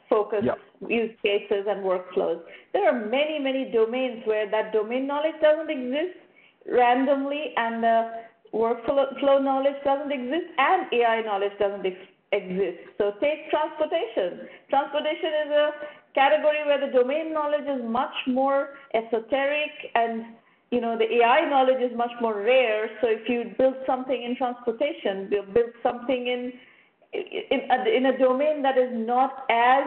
focused 0.09 0.45
Yeah. 0.45 0.55
use 0.87 1.15
cases 1.21 1.65
and 1.67 1.83
workflows. 1.83 2.41
There 2.73 2.85
are 2.87 2.93
many, 2.93 3.39
many 3.39 3.71
domains 3.71 4.25
where 4.25 4.47
that 4.51 4.71
domain 4.71 5.07
knowledge 5.07 5.39
doesn't 5.41 5.69
exist 5.69 6.19
randomly 6.69 7.53
and 7.57 7.83
the 7.83 8.22
workflow 8.53 9.19
flow 9.19 9.39
knowledge 9.39 9.75
doesn't 9.83 10.11
exist 10.11 10.47
and 10.57 10.85
AI 10.93 11.21
knowledge 11.21 11.53
doesn't 11.59 11.85
ex- 11.85 12.11
exist. 12.31 12.79
So 12.97 13.13
take 13.21 13.49
transportation. 13.49 14.47
Transportation 14.69 15.31
is 15.45 15.51
a 15.51 15.71
category 16.13 16.63
where 16.65 16.79
the 16.79 16.91
domain 16.91 17.33
knowledge 17.33 17.65
is 17.67 17.83
much 17.83 18.13
more 18.27 18.69
esoteric 18.93 19.71
and 19.95 20.25
you 20.71 20.81
know 20.81 20.97
the 20.97 21.11
AI 21.21 21.49
knowledge 21.49 21.81
is 21.81 21.95
much 21.97 22.11
more 22.21 22.41
rare. 22.41 22.89
So 23.01 23.07
if 23.09 23.27
you 23.27 23.53
build 23.57 23.75
something 23.85 24.23
in 24.23 24.35
transportation, 24.35 25.29
you 25.31 25.43
build 25.53 25.73
something 25.81 26.27
in 26.27 26.53
in 27.13 27.61
a, 27.69 27.97
in 27.97 28.05
a 28.07 28.17
domain 28.17 28.61
that 28.63 28.77
is 28.77 28.89
not 28.91 29.45
as 29.49 29.85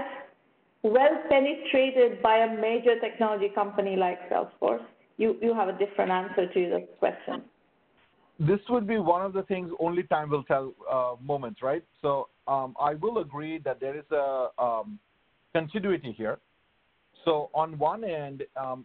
well 0.82 1.10
penetrated 1.28 2.22
by 2.22 2.38
a 2.38 2.60
major 2.60 2.98
technology 3.00 3.48
company 3.54 3.96
like 3.96 4.18
Salesforce, 4.30 4.84
you, 5.16 5.36
you 5.42 5.54
have 5.54 5.68
a 5.68 5.76
different 5.78 6.10
answer 6.10 6.46
to 6.46 6.70
the 6.70 6.86
question. 6.98 7.42
This 8.38 8.60
would 8.68 8.86
be 8.86 8.98
one 8.98 9.24
of 9.24 9.32
the 9.32 9.42
things 9.44 9.70
only 9.80 10.02
time 10.04 10.28
will 10.30 10.44
tell 10.44 10.74
uh, 10.90 11.14
moments, 11.22 11.62
right? 11.62 11.82
So 12.02 12.28
um, 12.46 12.74
I 12.78 12.94
will 12.94 13.18
agree 13.18 13.58
that 13.58 13.80
there 13.80 13.96
is 13.96 14.04
a 14.10 14.48
um, 14.58 14.98
continuity 15.54 16.12
here. 16.12 16.38
So 17.24 17.50
on 17.54 17.78
one 17.78 18.04
end, 18.04 18.44
um, 18.56 18.84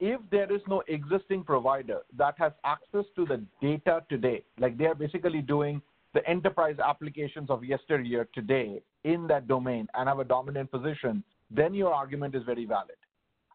if 0.00 0.20
there 0.30 0.52
is 0.52 0.60
no 0.68 0.82
existing 0.88 1.44
provider 1.44 2.00
that 2.16 2.34
has 2.38 2.52
access 2.64 3.04
to 3.16 3.26
the 3.26 3.42
data 3.60 4.02
today, 4.08 4.42
like 4.58 4.78
they 4.78 4.86
are 4.86 4.94
basically 4.94 5.40
doing 5.40 5.82
the 6.14 6.28
enterprise 6.28 6.76
applications 6.84 7.50
of 7.50 7.64
yesteryear 7.64 8.28
today 8.34 8.80
in 9.02 9.26
that 9.26 9.48
domain 9.48 9.88
and 9.94 10.08
have 10.08 10.20
a 10.20 10.24
dominant 10.24 10.70
position, 10.70 11.24
then 11.50 11.74
your 11.74 11.92
argument 11.92 12.34
is 12.34 12.42
very 12.44 12.66
valid. 12.66 12.96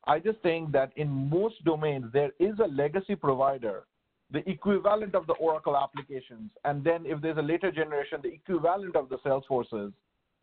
I 0.06 0.20
just 0.20 0.39
think 0.39 0.72
that 0.72 0.91
in 0.96 1.10
most 1.10 1.63
domains, 1.63 2.06
there 2.12 2.32
is 2.39 2.58
a 2.60 2.68
legacy 2.68 3.15
provider, 3.15 3.84
the 4.31 4.48
equivalent 4.50 5.15
of 5.15 5.25
the 5.27 5.33
Oracle 5.33 5.75
applications, 5.75 6.51
and 6.63 6.83
then 6.83 7.05
if 7.05 7.21
there's 7.21 7.38
a 7.38 7.41
later 7.41 7.71
generation, 7.71 8.19
the 8.21 8.33
equivalent 8.33 8.95
of 8.95 9.09
the 9.09 9.17
Salesforces, 9.19 9.91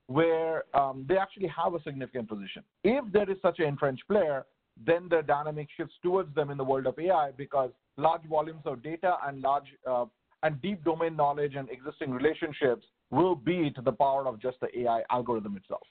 where 0.09 0.65
um, 0.75 1.05
they 1.09 1.17
actually 1.17 1.49
have 1.49 1.75
a 1.75 1.83
significant 1.83 2.29
position. 2.29 2.63
If 2.85 3.05
there 3.13 3.29
is 3.31 3.37
such 3.43 3.59
an 3.59 3.67
entrenched 3.67 4.07
player, 4.09 4.45
then 4.85 5.09
the 5.09 5.23
dynamic 5.23 5.69
shifts 5.77 5.95
towards 6.03 6.35
them 6.35 6.51
in 6.51 6.59
the 6.59 6.65
world 6.65 6.87
of 6.87 6.99
AI 6.99 7.31
because 7.37 7.71
large 7.97 8.25
volumes 8.29 8.63
of 8.67 8.83
data 8.83 9.17
and 9.27 9.41
large 9.41 9.67
uh, 9.89 10.05
and 10.43 10.61
deep 10.63 10.85
domain 10.85 11.17
knowledge 11.17 11.55
and 11.57 11.69
existing 11.71 12.11
relationships 12.11 12.85
will 13.11 13.35
beat 13.35 13.75
the 13.85 13.93
power 13.93 14.27
of 14.27 14.41
just 14.41 14.59
the 14.61 14.81
AI 14.81 15.03
algorithm 15.11 15.57
itself. 15.57 15.83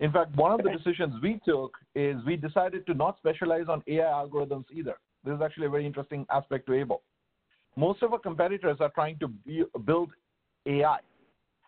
In 0.00 0.10
fact, 0.10 0.34
one 0.36 0.52
of 0.52 0.62
the 0.62 0.70
decisions 0.70 1.14
we 1.22 1.40
took 1.44 1.76
is 1.94 2.16
we 2.26 2.36
decided 2.36 2.86
to 2.86 2.94
not 2.94 3.18
specialize 3.18 3.66
on 3.68 3.82
AI 3.86 4.04
algorithms 4.04 4.64
either. 4.72 4.96
This 5.24 5.34
is 5.34 5.42
actually 5.42 5.66
a 5.66 5.70
very 5.70 5.84
interesting 5.84 6.26
aspect 6.30 6.66
to 6.66 6.72
Aible. 6.72 7.00
Most 7.76 8.02
of 8.02 8.12
our 8.12 8.18
competitors 8.18 8.78
are 8.80 8.90
trying 8.90 9.18
to 9.18 9.28
be, 9.28 9.64
build 9.84 10.10
AI. 10.66 10.98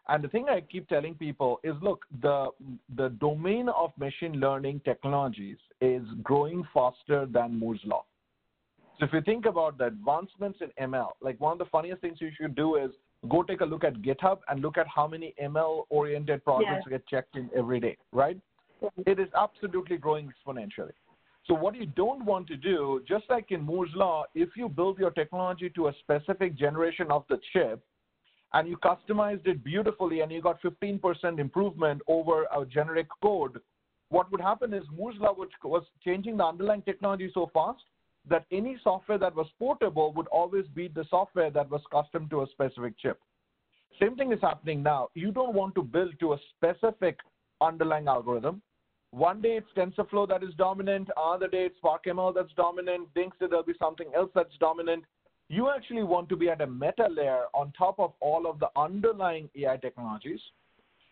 And 0.09 0.23
the 0.23 0.29
thing 0.29 0.47
I 0.49 0.61
keep 0.61 0.89
telling 0.89 1.15
people 1.15 1.61
is 1.63 1.75
look, 1.81 2.05
the, 2.21 2.49
the 2.97 3.11
domain 3.21 3.69
of 3.69 3.93
machine 3.97 4.35
learning 4.35 4.81
technologies 4.85 5.59
is 5.81 6.03
growing 6.23 6.67
faster 6.75 7.27
than 7.27 7.59
Moore's 7.59 7.81
Law. 7.85 8.05
So 8.99 9.07
if 9.07 9.13
you 9.13 9.21
think 9.23 9.47
about 9.47 9.79
the 9.79 9.87
advancements 9.87 10.59
in 10.61 10.91
ML, 10.91 11.11
like 11.21 11.41
one 11.41 11.53
of 11.53 11.59
the 11.59 11.65
funniest 11.67 12.01
things 12.01 12.19
you 12.21 12.31
should 12.39 12.55
do 12.55 12.77
is 12.77 12.91
go 13.29 13.43
take 13.43 13.61
a 13.61 13.65
look 13.65 13.85
at 13.85 13.95
GitHub 13.95 14.39
and 14.49 14.61
look 14.61 14.77
at 14.77 14.87
how 14.87 15.07
many 15.07 15.35
ML 15.43 15.85
oriented 15.89 16.45
projects 16.45 16.87
Yes. 16.87 16.99
get 16.99 17.07
checked 17.07 17.37
in 17.37 17.49
every 17.55 17.81
day, 17.81 17.97
right? 18.13 18.39
It 19.07 19.19
is 19.19 19.29
absolutely 19.37 19.97
growing 19.97 20.31
exponentially. 20.33 20.93
So 21.47 21.55
what 21.55 21.75
you 21.75 21.87
don't 21.87 22.25
want 22.25 22.47
to 22.49 22.57
do, 22.57 23.03
just 23.07 23.25
like 23.29 23.51
in 23.51 23.63
Moore's 23.63 23.91
law, 23.95 24.25
if 24.35 24.51
you 24.57 24.69
build 24.69 24.99
your 24.99 25.11
technology 25.11 25.71
to 25.71 25.89
a 25.89 25.95
specific 26.01 26.57
generation 26.57 27.11
of 27.11 27.25
the 27.29 27.41
chip 27.53 27.83
and 28.53 28.69
you 28.69 28.77
customized 28.77 29.47
it 29.47 29.65
beautifully 29.65 30.21
and 30.21 30.31
you 30.31 30.41
got 30.41 30.63
15% 30.63 31.41
improvement 31.41 32.01
over 32.07 32.45
a 32.57 32.65
generic 32.65 33.09
code, 33.23 33.59
what 34.11 34.31
would 34.31 34.41
happen 34.41 34.73
is 34.73 34.85
Moore's 34.97 35.17
law 35.19 35.35
was 35.65 35.83
changing 36.05 36.37
the 36.37 36.45
underlying 36.45 36.83
technology 36.83 37.31
so 37.35 37.51
fast 37.53 37.83
that 38.29 38.45
any 38.53 38.77
software 38.85 39.19
that 39.19 39.35
was 39.35 39.49
portable 39.59 40.13
would 40.13 40.29
always 40.29 40.67
beat 40.75 40.95
the 40.95 41.05
software 41.11 41.51
that 41.51 41.69
was 41.71 41.81
custom 41.91 42.29
to 42.29 42.43
a 42.43 42.47
specific 42.53 42.97
chip. 42.99 43.19
Same 44.01 44.15
thing 44.15 44.33
is 44.33 44.39
happening 44.41 44.83
now. 44.83 45.09
You 45.15 45.33
don't 45.33 45.55
want 45.55 45.75
to 45.75 45.83
build 45.83 46.15
to 46.21 46.35
a 46.35 46.39
specific 46.57 47.19
underlying 47.61 48.07
algorithm. 48.07 48.63
One 49.13 49.43
day 49.43 49.59
it's 49.59 49.69
TensorFlow 49.77 50.27
that 50.31 50.43
is 50.43 50.55
dominant, 50.57 51.11
other 51.23 51.47
day 51.47 51.67
it's 51.67 51.77
SparkML 51.85 52.35
that's 52.35 52.53
dominant, 52.55 53.09
thinks 53.13 53.37
that 53.41 53.51
there'll 53.51 53.63
be 53.63 53.75
something 53.79 54.07
else 54.17 54.31
that's 54.35 54.57
dominant. 54.59 55.05
You 55.51 55.69
actually 55.69 56.03
want 56.03 56.31
to 56.31 56.37
be 56.37 56.49
at 56.49 56.63
a 56.63 56.67
meta 56.67 57.09
layer 57.11 57.45
on 57.53 57.75
top 57.77 58.01
of 58.01 58.15
all 58.21 58.47
of 58.47 58.59
the 58.59 58.69
underlying 58.75 59.51
AI 59.55 59.77
technologies. 59.77 60.41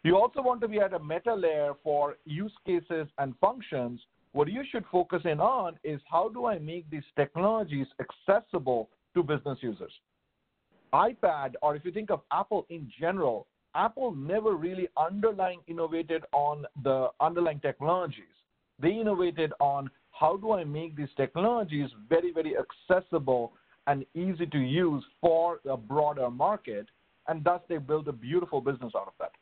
You 0.02 0.16
also 0.16 0.40
want 0.40 0.62
to 0.62 0.68
be 0.68 0.80
at 0.80 0.94
a 0.94 0.98
meta 0.98 1.34
layer 1.34 1.74
for 1.84 2.16
use 2.24 2.54
cases 2.66 3.06
and 3.18 3.34
functions. 3.38 4.00
What 4.32 4.48
you 4.48 4.62
should 4.72 4.86
focus 4.90 5.20
in 5.26 5.38
on 5.38 5.78
is 5.84 6.00
how 6.10 6.30
do 6.30 6.46
I 6.46 6.58
make 6.58 6.88
these 6.88 7.04
technologies 7.16 7.86
accessible 8.00 8.88
to 9.12 9.22
business 9.22 9.58
users? 9.60 9.92
iPad, 10.94 11.52
or 11.60 11.76
if 11.76 11.84
you 11.84 11.92
think 11.92 12.10
of 12.10 12.22
Apple 12.32 12.64
in 12.70 12.90
general, 12.98 13.46
Apple 13.74 14.12
never 14.14 14.52
really 14.54 14.88
underlying 14.96 15.60
innovated 15.66 16.24
on 16.32 16.66
the 16.82 17.08
underlying 17.20 17.60
technologies. 17.60 18.24
They 18.80 18.92
innovated 18.92 19.52
on 19.60 19.90
how 20.12 20.36
do 20.36 20.52
I 20.52 20.64
make 20.64 20.96
these 20.96 21.08
technologies 21.16 21.90
very, 22.08 22.32
very 22.32 22.54
accessible 22.56 23.52
and 23.86 24.04
easy 24.14 24.46
to 24.46 24.58
use 24.58 25.04
for 25.20 25.60
a 25.68 25.76
broader 25.76 26.30
market, 26.30 26.86
and 27.28 27.42
thus 27.42 27.60
they 27.68 27.78
build 27.78 28.08
a 28.08 28.12
beautiful 28.12 28.60
business 28.60 28.92
out 28.96 29.06
of 29.06 29.14
that. 29.18 29.32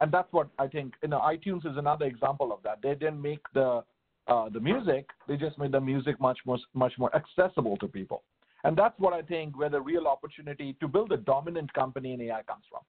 And 0.00 0.10
that's 0.10 0.32
what 0.32 0.48
I 0.58 0.66
think. 0.66 0.94
You 1.02 1.08
know, 1.08 1.20
iTunes 1.20 1.66
is 1.70 1.76
another 1.76 2.06
example 2.06 2.52
of 2.52 2.62
that. 2.62 2.80
They 2.82 2.94
didn't 2.94 3.20
make 3.20 3.40
the 3.54 3.84
uh, 4.28 4.48
the 4.48 4.60
music; 4.60 5.10
they 5.28 5.36
just 5.36 5.58
made 5.58 5.72
the 5.72 5.80
music 5.80 6.20
much 6.20 6.38
more 6.46 6.58
much 6.74 6.92
more 6.98 7.14
accessible 7.14 7.76
to 7.78 7.88
people. 7.88 8.22
And 8.64 8.76
that's 8.76 8.98
what 8.98 9.12
I 9.12 9.22
think 9.22 9.58
where 9.58 9.70
the 9.70 9.80
real 9.80 10.06
opportunity 10.06 10.76
to 10.80 10.88
build 10.88 11.12
a 11.12 11.16
dominant 11.16 11.72
company 11.72 12.12
in 12.12 12.20
AI 12.20 12.42
comes 12.42 12.64
from. 12.70 12.82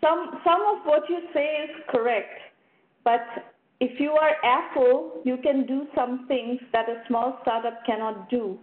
Some 0.00 0.40
some 0.44 0.62
of 0.72 0.84
what 0.84 1.08
you 1.08 1.20
say 1.32 1.68
is 1.68 1.70
correct, 1.88 2.38
but 3.04 3.22
if 3.80 4.00
you 4.00 4.12
are 4.12 4.34
Apple, 4.42 5.20
you 5.24 5.36
can 5.42 5.66
do 5.66 5.86
some 5.94 6.26
things 6.26 6.60
that 6.72 6.88
a 6.88 7.02
small 7.08 7.38
startup 7.42 7.84
cannot 7.84 8.30
do. 8.30 8.58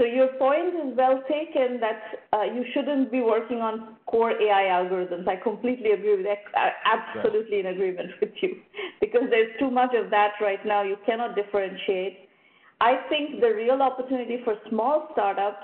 So 0.00 0.06
your 0.06 0.28
point 0.38 0.74
is 0.74 0.96
well 0.96 1.22
taken 1.28 1.78
that 1.80 2.00
uh, 2.32 2.44
you 2.44 2.64
shouldn't 2.72 3.12
be 3.12 3.20
working 3.20 3.58
on 3.58 3.96
core 4.06 4.32
AI 4.32 4.72
algorithms. 4.72 5.28
I 5.28 5.36
completely 5.36 5.90
agree 5.90 6.16
with 6.16 6.24
that. 6.24 6.38
I'm 6.56 6.72
absolutely 7.14 7.60
in 7.60 7.66
agreement 7.66 8.08
with 8.18 8.30
you 8.40 8.56
because 9.02 9.24
there's 9.28 9.52
too 9.58 9.70
much 9.70 9.94
of 9.94 10.10
that 10.10 10.32
right 10.40 10.64
now. 10.64 10.82
You 10.82 10.96
cannot 11.04 11.36
differentiate. 11.36 12.30
I 12.80 12.94
think 13.10 13.42
the 13.42 13.52
real 13.54 13.82
opportunity 13.82 14.38
for 14.42 14.54
small 14.70 15.08
startups, 15.12 15.62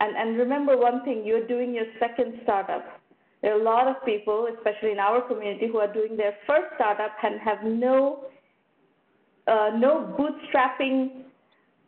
and, 0.00 0.16
and 0.16 0.36
remember 0.36 0.76
one 0.76 1.04
thing, 1.04 1.22
you're 1.24 1.46
doing 1.46 1.72
your 1.72 1.86
second 2.00 2.40
startup. 2.42 2.99
There 3.42 3.56
are 3.56 3.60
a 3.60 3.62
lot 3.62 3.86
of 3.88 3.96
people, 4.04 4.48
especially 4.56 4.92
in 4.92 4.98
our 4.98 5.20
community, 5.22 5.66
who 5.66 5.78
are 5.78 5.92
doing 5.92 6.16
their 6.16 6.34
first 6.46 6.66
startup 6.76 7.12
and 7.22 7.40
have 7.40 7.62
no 7.64 8.24
uh, 9.46 9.70
no 9.74 10.14
bootstrapping 10.18 11.22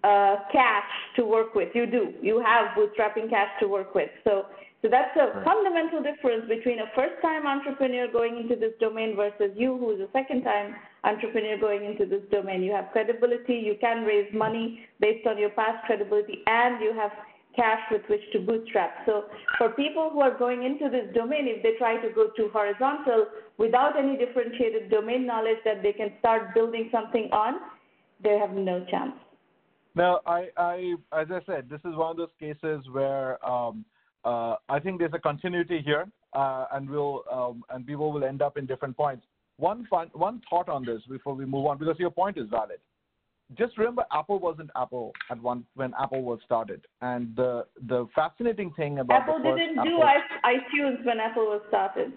uh, 0.03 0.37
cash 0.51 0.91
to 1.17 1.25
work 1.25 1.55
with. 1.55 1.69
You 1.75 1.87
do. 1.87 2.15
You 2.21 2.41
have 2.41 2.77
bootstrapping 2.77 3.31
cash 3.31 3.51
to 3.61 3.69
work 3.69 3.95
with. 3.95 4.11
So, 4.25 4.47
so 4.81 4.89
that's 4.89 5.15
a 5.17 5.27
Right. 5.29 5.45
fundamental 5.45 6.03
difference 6.03 6.49
between 6.49 6.81
a 6.81 6.87
first-time 6.97 7.47
entrepreneur 7.47 8.09
going 8.09 8.37
into 8.39 8.57
this 8.57 8.73
domain 8.81 9.15
versus 9.15 9.53
you, 9.55 9.77
who 9.77 9.91
is 9.95 10.01
a 10.01 10.11
second-time 10.13 10.75
entrepreneur 11.05 11.57
going 11.57 11.85
into 11.85 12.05
this 12.05 12.23
domain. 12.33 12.63
You 12.63 12.73
have 12.73 12.87
credibility. 12.91 13.55
You 13.55 13.77
can 13.81 14.05
raise 14.05 14.33
money 14.33 14.81
based 14.99 15.27
on 15.27 15.39
your 15.39 15.51
past 15.51 15.85
credibility, 15.87 16.43
and 16.47 16.81
you 16.83 16.93
have 16.95 17.13
cash 17.55 17.81
with 17.91 18.03
which 18.09 18.21
to 18.33 18.41
bootstrap. 18.41 18.91
So 19.07 19.25
for 19.59 19.71
people 19.71 20.11
who 20.13 20.21
are 20.21 20.37
going 20.37 20.65
into 20.65 20.89
this 20.89 21.13
domain, 21.15 21.47
if 21.47 21.63
they 21.63 21.73
try 21.79 21.97
to 21.97 22.13
go 22.15 22.29
too 22.37 22.49
horizontal 22.53 23.27
without 23.59 23.99
any 23.99 24.17
differentiated 24.17 24.91
domain 24.91 25.27
knowledge 25.27 25.59
that 25.65 25.83
they 25.83 25.93
can 25.93 26.13
start 26.21 26.55
building 26.55 26.89
something 26.91 27.29
on, 27.33 27.55
they 28.23 28.39
have 28.39 28.53
no 28.53 28.85
chance. 28.91 29.13
Now, 29.95 30.21
I, 30.27 30.49
I, 30.57 30.95
as 31.13 31.29
I 31.31 31.41
said, 31.45 31.69
this 31.69 31.81
is 31.81 31.95
one 31.97 32.11
of 32.13 32.17
those 32.17 32.31
cases 32.41 32.85
where 32.91 33.45
um, 33.45 33.85
uh, 34.25 34.57
I 34.69 34.79
think 34.81 34.99
there's 34.99 35.13
a 35.15 35.19
continuity 35.19 35.83
here, 35.85 36.07
uh, 36.33 36.67
and 36.73 36.89
we'll 36.89 37.25
um, 37.31 37.63
and 37.71 37.87
people 37.87 38.11
will 38.13 38.25
end 38.25 38.41
up 38.41 38.57
in 38.57 38.65
different 38.67 38.97
points. 38.97 39.25
one 39.59 39.87
fun, 39.91 40.09
one 40.13 40.41
thought 40.49 40.69
on 40.69 40.85
this 40.85 41.03
before 41.09 41.35
we 41.35 41.45
move 41.45 41.67
on, 41.67 41.79
because 41.79 41.99
your 41.99 42.11
point 42.11 42.37
is 42.39 42.49
valid. 42.51 42.79
Just 43.57 43.77
remember, 43.79 44.05
Apple 44.13 44.39
wasn't 44.39 44.71
Apple 44.77 45.13
at 45.31 45.41
one 45.41 45.65
when 45.75 45.93
Apple 46.01 46.23
was 46.23 46.41
started, 46.45 46.87
and 47.01 47.35
the 47.37 47.67
the 47.89 48.07
fascinating 48.15 48.73
thing 48.73 48.99
about 48.99 49.23
Apple 49.23 49.39
didn't 49.43 49.79
Apple, 49.79 49.85
do 49.85 50.03
iTunes 50.45 51.05
when 51.05 51.21
Apple 51.21 51.45
was 51.45 51.63
started. 51.69 52.13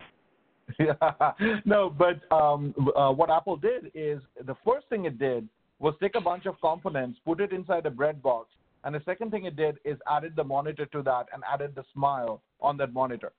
Yeah, 0.80 1.32
no, 1.66 1.90
but 1.90 2.22
um, 2.36 2.74
uh, 2.96 3.12
what 3.12 3.30
Apple 3.30 3.58
did 3.58 3.92
is 3.94 4.22
the 4.46 4.56
first 4.66 4.88
thing 4.90 5.06
it 5.06 5.20
did 5.20 5.48
was 5.80 5.94
take 6.02 6.16
a 6.16 6.22
bunch 6.22 6.46
of 6.46 6.60
components, 6.62 7.20
put 7.26 7.40
it 7.40 7.52
inside 7.52 7.86
a 7.86 7.92
bread 7.92 8.22
box, 8.22 8.50
and 8.84 8.96
the 8.96 9.02
second 9.06 9.32
thing 9.32 9.46
it 9.46 9.56
did 9.56 9.78
is 9.84 9.98
added 10.10 10.36
the 10.36 10.44
monitor 10.44 10.86
to 10.88 11.02
that 11.04 11.28
and 11.34 11.44
added 11.52 11.76
the 11.76 11.84
smile 11.94 12.42
on 12.62 12.78
that 12.78 12.94
monitor. 12.94 13.32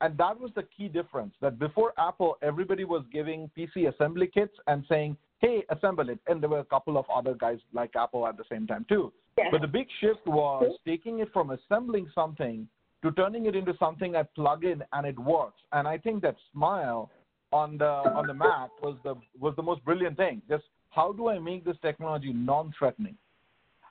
And 0.00 0.18
that 0.18 0.38
was 0.38 0.50
the 0.56 0.64
key 0.76 0.88
difference 0.88 1.32
that 1.40 1.60
before 1.60 1.94
Apple, 1.96 2.36
everybody 2.42 2.82
was 2.84 3.04
giving 3.12 3.48
PC 3.56 3.92
assembly 3.92 4.26
kits 4.26 4.54
and 4.66 4.84
saying, 4.88 5.16
hey, 5.42 5.64
assemble 5.68 6.08
it. 6.08 6.18
And 6.26 6.42
there 6.42 6.48
were 6.48 6.60
a 6.60 6.64
couple 6.64 6.96
of 6.96 7.04
other 7.14 7.34
guys 7.34 7.58
like 7.74 7.90
Apple 7.96 8.26
at 8.26 8.38
the 8.38 8.44
same 8.50 8.66
time, 8.66 8.86
too. 8.88 9.12
Yes. 9.36 9.48
But 9.50 9.60
the 9.60 9.66
big 9.66 9.86
shift 10.00 10.26
was 10.26 10.70
taking 10.86 11.18
it 11.18 11.28
from 11.32 11.50
assembling 11.50 12.08
something 12.14 12.66
to 13.02 13.10
turning 13.12 13.46
it 13.46 13.56
into 13.56 13.74
something 13.78 14.14
I 14.16 14.22
plug 14.22 14.64
in 14.64 14.82
and 14.92 15.06
it 15.06 15.18
works. 15.18 15.60
And 15.72 15.86
I 15.88 15.98
think 15.98 16.22
that 16.22 16.36
smile 16.52 17.10
on 17.52 17.76
the 17.76 17.84
on 17.84 18.26
the 18.26 18.34
Mac 18.34 18.70
was 18.82 18.96
the 19.04 19.14
was 19.38 19.54
the 19.56 19.62
most 19.62 19.84
brilliant 19.84 20.16
thing. 20.16 20.40
Just 20.48 20.64
how 20.90 21.12
do 21.12 21.28
I 21.28 21.38
make 21.38 21.64
this 21.64 21.76
technology 21.82 22.32
non-threatening? 22.32 23.16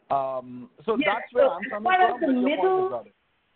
Um, 0.09 0.69
so 0.85 0.97
yes, 0.97 1.07
that's 1.13 1.33
where 1.33 1.47
so 1.47 1.51
I'm 1.51 1.69
coming 1.69 1.91
from. 2.19 2.21
the 2.21 2.27
your 2.27 2.33
point 2.33 2.43
middle. 2.43 3.03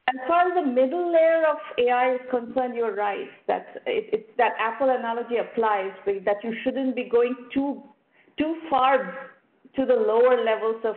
As 0.07 0.15
far 0.27 0.47
as 0.47 0.53
the 0.53 0.71
middle 0.71 1.11
layer 1.11 1.43
of 1.49 1.57
AI 1.79 2.15
is 2.15 2.21
concerned, 2.29 2.75
you're 2.75 2.95
right. 2.95 3.27
That 3.47 3.81
it, 3.85 4.09
it's 4.13 4.29
that 4.37 4.51
Apple 4.59 4.89
analogy 4.89 5.37
applies, 5.37 5.91
that 6.05 6.37
you 6.43 6.53
shouldn't 6.63 6.95
be 6.95 7.09
going 7.09 7.35
too 7.53 7.81
too 8.37 8.55
far 8.69 9.31
to 9.75 9.85
the 9.85 9.95
lower 9.95 10.43
levels 10.43 10.81
of 10.83 10.95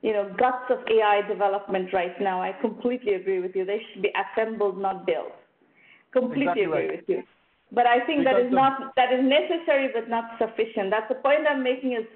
you 0.00 0.12
know 0.12 0.34
guts 0.38 0.70
of 0.70 0.78
AI 0.88 1.20
development 1.28 1.92
right 1.92 2.18
now. 2.20 2.40
I 2.40 2.52
completely 2.60 3.14
agree 3.14 3.40
with 3.40 3.54
you. 3.54 3.66
They 3.66 3.82
should 3.92 4.02
be 4.02 4.12
assembled, 4.16 4.80
not 4.80 5.06
built. 5.06 5.32
Completely 6.12 6.44
Exactly 6.44 6.64
agree 6.64 6.88
right. 6.88 6.96
with 6.96 7.08
you. 7.08 7.22
But 7.72 7.86
I 7.86 8.06
think 8.06 8.24
that 8.24 8.38
is 8.40 8.50
not 8.50 8.94
that 8.96 9.12
is 9.12 9.20
necessary, 9.22 9.90
but 9.92 10.08
not 10.08 10.38
sufficient. 10.38 10.90
That's 10.90 11.08
the 11.08 11.16
point 11.16 11.40
I'm 11.50 11.62
making. 11.62 11.92
Is 11.92 12.06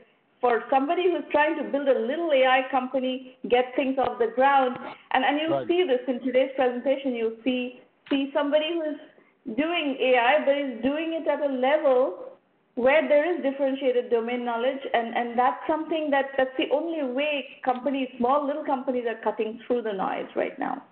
for 0.41 0.65
somebody 0.71 1.05
who's 1.11 1.25
trying 1.31 1.57
to 1.57 1.65
build 1.71 1.89
a 1.89 1.99
little 1.99 2.33
AI 2.33 2.63
company, 2.71 3.37
get 3.49 3.67
things 3.77 3.99
off 3.99 4.19
the 4.19 4.29
ground, 4.35 4.77
and, 5.13 5.25
and 5.25 5.39
you'll 5.41 5.59
Right. 5.59 5.69
see 5.69 5.85
this 5.85 6.01
in 6.09 6.21
today's 6.21 6.51
presentation. 6.57 7.15
You'll 7.15 7.37
see 7.45 7.81
see 8.09 8.31
somebody 8.33 8.75
who's 8.75 9.57
doing 9.57 9.97
AI, 10.01 10.45
but 10.45 10.57
is 10.57 10.83
doing 10.83 11.13
it 11.13 11.29
at 11.29 11.41
a 11.41 11.53
level 11.53 12.27
where 12.75 13.07
there 13.09 13.25
is 13.35 13.43
differentiated 13.43 14.11
domain 14.11 14.45
knowledge, 14.45 14.81
and, 14.95 15.15
and 15.17 15.39
that's 15.39 15.61
something 15.67 16.11
that 16.11 16.27
that's 16.37 16.57
the 16.57 16.69
only 16.73 17.03
way 17.13 17.47
companies, 17.65 18.09
small 18.19 18.47
little 18.47 18.65
companies, 18.65 19.05
are 19.07 19.21
cutting 19.23 19.61
through 19.67 19.83
the 19.83 19.93
noise 19.93 20.29
right 20.35 20.59
now, 20.59 20.83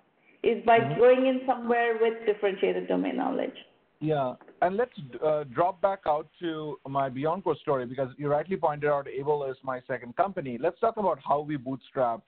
is 0.43 0.63
by 0.65 0.79
Mhm. 0.79 0.97
going 0.97 1.25
in 1.25 1.41
somewhere 1.45 1.97
with 1.99 2.25
differentiated 2.25 2.87
domain 2.87 3.17
knowledge. 3.17 3.57
Yeah, 4.01 4.35
and 4.61 4.77
let's 4.77 4.91
uh, 5.25 5.43
drop 5.45 5.81
back 5.81 5.99
out 6.05 6.27
to 6.39 6.79
my 6.87 7.09
BeyondCore 7.09 7.57
story 7.59 7.85
because 7.85 8.09
you 8.17 8.29
rightly 8.29 8.55
pointed 8.55 8.89
out 8.89 9.07
Aible 9.07 9.49
is 9.49 9.57
my 9.63 9.81
second 9.87 10.15
company. 10.15 10.57
Let's 10.59 10.79
talk 10.79 10.97
about 10.97 11.19
how 11.25 11.41
we 11.41 11.57
bootstrapped 11.57 12.23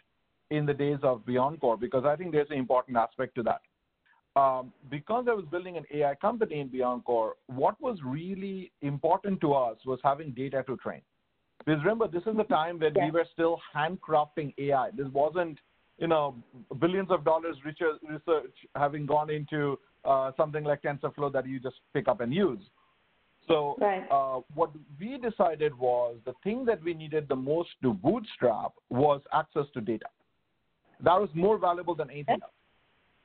in 0.49 0.65
the 0.65 0.73
days 0.73 0.99
of 1.03 1.21
BeyondCore 1.25 1.79
because 1.79 2.03
I 2.05 2.15
think 2.15 2.31
there's 2.33 2.49
an 2.49 2.57
important 2.57 2.97
aspect 2.97 3.35
to 3.35 3.43
that. 3.43 3.61
Um, 4.39 4.71
because 4.89 5.25
I 5.29 5.33
was 5.33 5.45
building 5.51 5.75
an 5.77 5.83
AI 5.93 6.15
company 6.15 6.61
in 6.61 6.69
BeyondCore, 6.69 7.31
what 7.47 7.79
was 7.81 7.97
really 8.03 8.71
important 8.81 9.41
to 9.41 9.53
us 9.53 9.77
was 9.85 9.99
having 10.03 10.31
data 10.31 10.63
to 10.67 10.77
train. 10.77 11.01
Because 11.65 11.81
remember, 11.81 12.07
this 12.07 12.23
is 12.25 12.37
the 12.37 12.45
time 12.45 12.79
when 12.79 12.95
Yeah. 12.95 13.05
we 13.05 13.11
were 13.11 13.25
still 13.33 13.61
handcrafting 13.75 14.53
AI. 14.57 14.91
This 14.91 15.07
wasn't, 15.09 15.59
you 16.01 16.07
know, 16.07 16.35
billions 16.79 17.11
of 17.11 17.23
dollars 17.23 17.55
research, 17.63 18.01
research 18.09 18.55
having 18.75 19.05
gone 19.05 19.29
into 19.29 19.77
uh, 20.03 20.31
something 20.35 20.63
like 20.63 20.81
TensorFlow 20.81 21.31
that 21.31 21.47
you 21.47 21.59
just 21.59 21.75
pick 21.93 22.07
up 22.07 22.21
and 22.21 22.33
use. 22.33 22.59
So 23.47 23.75
Right. 23.79 24.05
uh, 24.09 24.41
what 24.55 24.71
we 24.99 25.19
decided 25.19 25.77
was 25.77 26.17
the 26.25 26.33
thing 26.43 26.65
that 26.65 26.83
we 26.83 26.95
needed 26.95 27.27
the 27.29 27.35
most 27.35 27.69
to 27.83 27.93
bootstrap 27.93 28.71
was 28.89 29.21
access 29.31 29.65
to 29.75 29.81
data. 29.81 30.07
That 31.03 31.19
was 31.19 31.29
more 31.35 31.59
valuable 31.59 31.95
than 31.95 32.09
anything 32.09 32.39
else. 32.41 32.51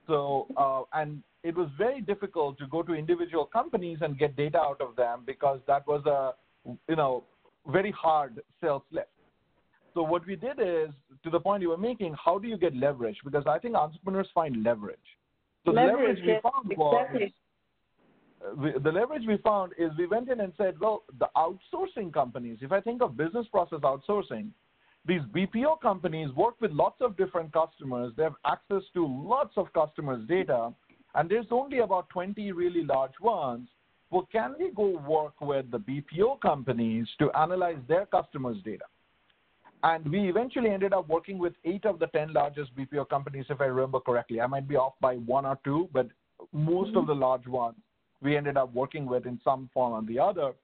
So 0.06 0.46
uh, 0.56 0.82
and 0.92 1.22
it 1.44 1.56
was 1.56 1.68
very 1.78 2.02
difficult 2.02 2.58
to 2.58 2.66
go 2.66 2.82
to 2.82 2.92
individual 2.92 3.46
companies 3.46 3.98
and 4.02 4.18
get 4.18 4.36
data 4.36 4.58
out 4.58 4.80
of 4.80 4.96
them 4.96 5.22
because 5.26 5.60
that 5.66 5.86
was 5.86 6.04
a 6.06 6.34
you 6.88 6.96
know 6.96 7.24
very 7.66 7.90
hard 7.90 8.40
sales 8.60 8.82
lift. 8.90 9.08
So 9.96 10.02
what 10.02 10.26
we 10.26 10.36
did 10.36 10.58
is 10.60 10.90
to 11.24 11.30
the 11.30 11.40
point 11.40 11.62
you 11.62 11.70
were 11.70 11.78
making, 11.78 12.14
how 12.22 12.38
do 12.38 12.46
you 12.46 12.58
get 12.58 12.76
leverage? 12.76 13.16
Because 13.24 13.44
I 13.46 13.58
think 13.58 13.74
entrepreneurs 13.74 14.28
find 14.34 14.62
leverage. 14.62 14.98
So 15.64 15.72
the 15.72 15.80
leverage 15.80 16.18
we 16.20 16.38
found 16.42 16.76
was 16.76 17.06
exactly. 17.08 17.34
uh, 18.44 18.54
we, 18.56 18.72
the 18.78 18.92
leverage 18.92 19.22
we 19.26 19.38
found 19.38 19.72
is 19.78 19.90
we 19.96 20.06
went 20.06 20.28
in 20.28 20.40
and 20.40 20.52
said, 20.58 20.78
well, 20.78 21.04
the 21.18 21.28
outsourcing 21.34 22.12
companies, 22.12 22.58
if 22.60 22.72
I 22.72 22.80
think 22.82 23.00
of 23.00 23.16
business 23.16 23.46
process 23.50 23.78
outsourcing, 23.78 24.50
these 25.06 25.22
BPO 25.34 25.80
companies 25.80 26.28
work 26.36 26.60
with 26.60 26.72
lots 26.72 27.00
of 27.00 27.16
different 27.16 27.50
customers. 27.54 28.12
They 28.18 28.24
have 28.24 28.34
access 28.44 28.82
to 28.92 29.06
lots 29.06 29.54
of 29.56 29.72
customers' 29.72 30.28
data, 30.28 30.74
and 31.14 31.30
there's 31.30 31.46
only 31.50 31.78
about 31.78 32.10
20 32.10 32.52
really 32.52 32.84
large 32.84 33.18
ones. 33.22 33.66
Well, 34.10 34.28
can 34.30 34.56
we 34.58 34.72
go 34.72 34.98
work 35.08 35.40
with 35.40 35.70
the 35.70 35.78
BPO 35.78 36.42
companies 36.42 37.08
to 37.18 37.30
analyze 37.32 37.78
their 37.88 38.04
customers' 38.04 38.58
data? 38.62 38.84
And 39.86 40.10
we 40.10 40.28
eventually 40.28 40.70
ended 40.70 40.92
up 40.92 41.08
working 41.08 41.38
with 41.38 41.52
eight 41.64 41.84
of 41.84 42.00
the 42.00 42.08
10 42.08 42.32
largest 42.32 42.74
BPO 42.74 43.08
companies, 43.08 43.46
if 43.48 43.60
I 43.60 43.66
remember 43.66 44.00
correctly. 44.00 44.40
I 44.40 44.48
might 44.48 44.66
be 44.66 44.74
off 44.74 44.94
by 45.00 45.14
one 45.14 45.46
or 45.46 45.60
two, 45.62 45.88
but 45.92 46.08
most 46.52 46.96
of 46.96 47.06
the 47.06 47.14
large 47.14 47.46
ones 47.46 47.76
we 48.20 48.36
ended 48.36 48.56
up 48.56 48.74
working 48.74 49.06
with 49.06 49.26
in 49.26 49.40
some 49.44 49.70
form 49.72 49.92
or 49.92 50.04
the 50.04 50.18
other. 50.18 50.54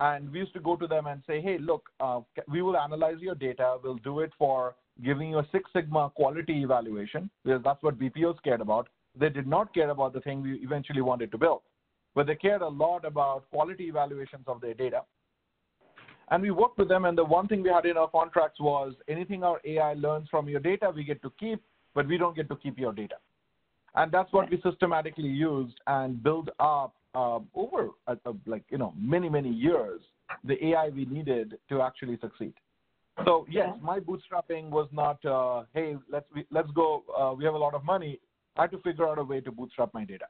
And 0.00 0.30
we 0.30 0.40
used 0.40 0.52
to 0.52 0.60
go 0.60 0.76
to 0.76 0.86
them 0.86 1.06
and 1.06 1.22
say, 1.26 1.40
hey, 1.40 1.56
look, 1.58 1.88
uh, 1.98 2.20
we 2.46 2.60
will 2.60 2.76
analyze 2.76 3.16
your 3.20 3.34
data. 3.34 3.78
We'll 3.82 4.04
do 4.10 4.20
it 4.20 4.32
for 4.38 4.74
giving 5.02 5.30
you 5.30 5.38
a 5.38 5.48
Six 5.50 5.70
Sigma 5.74 6.12
quality 6.14 6.62
evaluation, 6.62 7.30
because 7.46 7.62
that's 7.64 7.82
what 7.82 7.98
BPOs 7.98 8.36
cared 8.44 8.60
about. 8.60 8.88
They 9.18 9.30
did 9.30 9.46
not 9.46 9.72
care 9.72 9.88
about 9.88 10.12
the 10.12 10.20
thing 10.20 10.42
we 10.42 10.56
eventually 10.56 11.00
wanted 11.00 11.32
to 11.32 11.38
build, 11.38 11.62
but 12.14 12.26
they 12.26 12.34
cared 12.34 12.60
a 12.60 12.68
lot 12.68 13.06
about 13.06 13.48
quality 13.50 13.84
evaluations 13.84 14.44
of 14.46 14.60
their 14.60 14.74
data. 14.74 15.04
And 16.30 16.42
we 16.42 16.50
worked 16.50 16.78
with 16.78 16.88
them, 16.88 17.04
and 17.06 17.16
the 17.16 17.24
one 17.24 17.48
thing 17.48 17.62
we 17.62 17.70
had 17.70 17.86
in 17.86 17.96
our 17.96 18.08
contracts 18.08 18.60
was 18.60 18.94
anything 19.08 19.42
our 19.42 19.60
AI 19.64 19.94
learns 19.94 20.28
from 20.28 20.48
your 20.48 20.60
data, 20.60 20.92
we 20.94 21.04
get 21.04 21.22
to 21.22 21.32
keep, 21.40 21.62
but 21.94 22.06
we 22.06 22.18
don't 22.18 22.36
get 22.36 22.48
to 22.50 22.56
keep 22.56 22.78
your 22.78 22.92
data. 22.92 23.16
And 23.94 24.12
that's 24.12 24.32
what 24.32 24.50
we 24.50 24.60
systematically 24.62 25.28
used 25.28 25.74
and 25.86 26.22
built 26.22 26.48
up 26.60 26.94
uh, 27.14 27.38
over 27.54 27.88
uh, 28.06 28.14
like 28.46 28.62
you 28.70 28.78
know 28.78 28.92
many 28.98 29.28
many 29.28 29.50
years 29.50 30.00
the 30.44 30.62
AI 30.66 30.90
we 30.90 31.06
needed 31.06 31.58
to 31.70 31.80
actually 31.80 32.18
succeed. 32.20 32.52
So 33.24 33.46
yes, 33.50 33.70
my 33.82 33.98
bootstrapping 33.98 34.70
was 34.70 34.88
not 34.92 35.24
uh, 35.24 35.64
hey 35.74 35.96
let's 36.12 36.26
we, 36.34 36.46
let's 36.50 36.70
go 36.72 37.02
uh, 37.18 37.34
we 37.34 37.44
have 37.44 37.54
a 37.54 37.58
lot 37.58 37.74
of 37.74 37.84
money. 37.84 38.20
I 38.56 38.62
had 38.62 38.70
to 38.72 38.78
figure 38.78 39.08
out 39.08 39.18
a 39.18 39.24
way 39.24 39.40
to 39.40 39.50
bootstrap 39.50 39.94
my 39.94 40.04
data. 40.04 40.26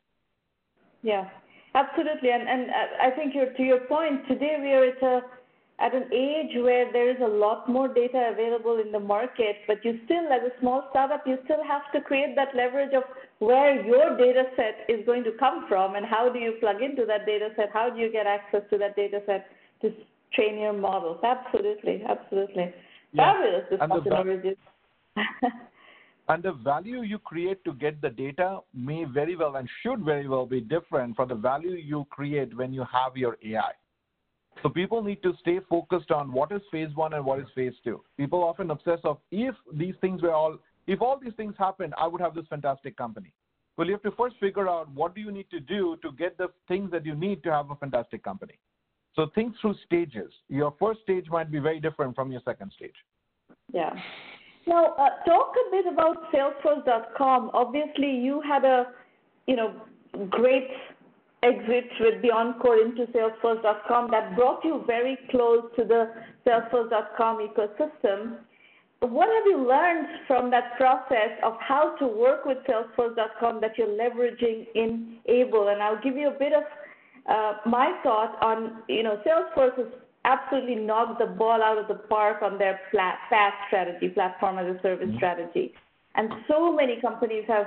Yeah, 1.03 1.29
absolutely. 1.75 2.31
And 2.31 2.49
and 2.49 2.71
uh, 2.71 3.03
I 3.03 3.11
think 3.11 3.35
to 3.35 3.63
your 3.63 3.81
point, 3.81 4.27
today 4.29 4.57
we 4.61 4.73
are 4.73 4.85
at 4.85 5.03
a 5.03 5.21
at 5.81 5.95
an 5.95 6.05
age 6.13 6.57
where 6.57 6.93
there 6.93 7.09
is 7.11 7.17
a 7.23 7.29
lot 7.29 7.69
more 7.69 7.87
data 7.87 8.31
available 8.33 8.81
in 8.85 8.91
the 8.91 8.99
market, 8.99 9.57
but 9.69 9.85
you 9.85 10.01
still, 10.07 10.27
as 10.33 10.43
a 10.43 10.61
small 10.61 10.89
startup, 10.91 11.23
you 11.25 11.39
still 11.45 11.63
have 11.67 11.83
to 11.93 12.01
create 12.01 12.35
that 12.35 12.49
leverage 12.57 12.93
of 12.95 13.05
where 13.39 13.81
your 13.87 14.17
data 14.17 14.45
set 14.57 14.85
is 14.89 15.07
going 15.07 15.23
to 15.23 15.31
come 15.39 15.67
from 15.69 15.95
and 15.95 16.05
how 16.05 16.29
do 16.33 16.41
you 16.41 16.55
plug 16.59 16.83
into 16.83 17.05
that 17.07 17.27
data 17.27 17.51
set? 17.55 17.71
How 17.73 17.91
do 17.91 18.01
you 18.01 18.11
get 18.11 18.27
access 18.27 18.63
to 18.71 18.79
that 18.79 18.97
data 18.97 19.21
set 19.27 19.47
to 19.83 19.93
train 20.35 20.59
your 20.59 20.73
models? 20.73 21.21
Absolutely, 21.23 22.03
absolutely. 22.09 22.75
Yeah. 23.13 23.35
Fabulous 23.35 23.65
And 23.81 23.93
the 23.93 24.01
discussion, 24.01 24.57
va- 25.15 25.51
And 26.29 26.43
the 26.43 26.53
value 26.53 27.03
you 27.03 27.19
create 27.19 27.65
to 27.65 27.73
get 27.73 28.03
the 28.03 28.11
data 28.11 28.59
may 28.75 29.05
very 29.05 29.37
well 29.37 29.57
and 29.57 29.69
should 29.83 30.01
very 30.05 30.29
well 30.29 30.45
be 30.45 30.61
different 30.61 31.17
from 31.17 31.29
the 31.29 31.35
value 31.35 31.71
you 31.71 32.05
create 32.11 32.55
when 32.57 32.73
you 32.73 32.85
have 32.93 33.17
your 33.17 33.39
AI. 33.45 33.73
So 34.63 34.69
people 34.69 35.03
need 35.03 35.23
to 35.23 35.35
stay 35.41 35.61
focused 35.69 36.11
on 36.11 36.33
what 36.33 36.51
is 36.53 36.61
phase 36.71 36.95
one 36.95 37.13
and 37.15 37.25
what 37.25 37.39
is 37.39 37.47
phase 37.55 37.75
two. 37.85 38.03
People 38.17 38.43
often 38.43 38.71
obsess 38.71 38.99
of 39.05 39.19
if 39.31 39.55
these 39.73 39.95
things 40.01 40.23
were 40.23 40.33
all, 40.33 40.59
if 40.87 41.01
all 41.01 41.19
these 41.19 41.35
things 41.37 41.55
happened, 41.59 41.95
I 41.97 42.07
would 42.07 42.21
have 42.21 42.35
this 42.35 42.47
fantastic 42.49 42.97
company. 42.97 43.33
Well, 43.77 43.87
you 43.87 43.93
have 43.93 44.03
to 44.03 44.11
first 44.13 44.37
figure 44.41 44.69
out 44.69 44.91
what 44.93 45.15
do 45.15 45.21
you 45.21 45.31
need 45.31 45.49
to 45.51 45.61
do 45.61 45.97
to 46.03 46.11
get 46.13 46.37
the 46.37 46.49
things 46.67 46.91
that 46.91 47.07
you 47.07 47.15
need 47.15 47.45
to 47.45 47.53
have 47.53 47.71
a 47.71 47.77
fantastic 47.77 48.25
company. 48.25 48.59
So 49.15 49.27
think 49.35 49.55
through 49.61 49.77
stages. 49.87 50.33
Your 50.49 50.75
first 50.81 51.01
stage 51.03 51.27
might 51.29 51.51
be 51.51 51.59
very 51.59 51.81
different 51.81 52.15
from 52.17 52.33
your 52.33 52.41
second 52.45 52.73
stage. 52.75 52.95
Yeah. 53.73 53.93
Now, 54.67 54.95
uh, 54.95 55.25
talk 55.25 55.55
a 55.67 55.71
bit 55.71 55.87
about 55.93 56.17
Salesforce.com. 56.33 57.51
Obviously, 57.55 58.11
you 58.11 58.41
had 58.41 58.65
a, 58.65 58.89
you 59.47 59.57
know, 59.57 59.75
great 60.29 60.69
exit 61.43 61.91
with 62.01 62.23
BeyondCore 62.23 62.85
into 62.85 63.07
Salesforce.com 63.13 64.11
that 64.11 64.35
brought 64.37 64.65
you 64.65 64.83
very 64.87 65.19
close 65.31 65.65
to 65.77 65.85
the 65.85 66.11
Salesforce.com 66.47 67.47
ecosystem. 67.49 68.39
What 69.01 69.29
have 69.29 69.47
you 69.47 69.65
learned 69.69 70.09
from 70.27 70.51
that 70.51 70.77
process 70.77 71.39
of 71.45 71.55
how 71.61 71.95
to 71.99 72.07
work 72.07 72.45
with 72.45 72.59
Salesforce.com 72.69 73.61
that 73.61 73.79
you're 73.79 73.87
leveraging 73.87 74.67
in 74.75 75.19
Aible? 75.29 75.73
And 75.73 75.81
I'll 75.83 76.03
give 76.03 76.17
you 76.17 76.29
a 76.29 76.39
bit 76.39 76.53
of 76.53 76.65
uh, 77.29 77.59
my 77.67 77.99
thought 78.03 78.43
on, 78.43 78.83
you 78.89 79.05
know, 79.05 79.23
Salesforce 79.25 79.77
has 79.77 79.87
absolutely 80.25 80.75
knocked 80.75 81.21
the 81.21 81.27
ball 81.27 81.63
out 81.63 81.79
of 81.79 81.87
the 81.87 81.95
park 81.95 82.43
on 82.43 82.59
their 82.59 82.81
PaaS 82.93 83.53
strategy, 83.69 84.09
platform 84.09 84.59
as 84.59 84.67
a 84.77 84.81
service 84.83 85.07
mm-hmm. 85.07 85.17
strategy. 85.17 85.73
And 86.17 86.31
so 86.49 86.75
many 86.75 87.01
companies 87.01 87.45
have 87.47 87.67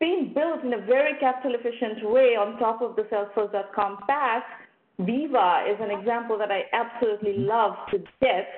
been 0.00 0.32
built 0.34 0.64
in 0.64 0.72
a 0.74 0.86
very 0.86 1.18
capital 1.20 1.54
efficient 1.58 2.08
way 2.10 2.36
on 2.36 2.58
top 2.58 2.80
of 2.82 2.96
the 2.96 3.02
Salesforce.com 3.02 3.98
PaaS. 4.08 4.42
Veeva 5.00 5.70
is 5.70 5.78
an 5.80 5.90
example 5.90 6.36
that 6.38 6.50
I 6.50 6.64
absolutely 6.72 7.38
love 7.38 7.74
to 7.90 7.98
death 8.20 8.48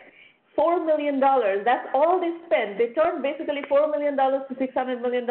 $4 0.59 0.85
million. 0.85 1.21
That's 1.21 1.89
all 1.95 2.21
they 2.21 2.33
spent. 2.47 2.79
They 2.79 2.93
turned 2.93 3.23
basically 3.23 3.63
$4 3.71 3.91
million 3.91 4.17
to 4.17 4.55
$600 4.55 5.03
million 5.03 5.27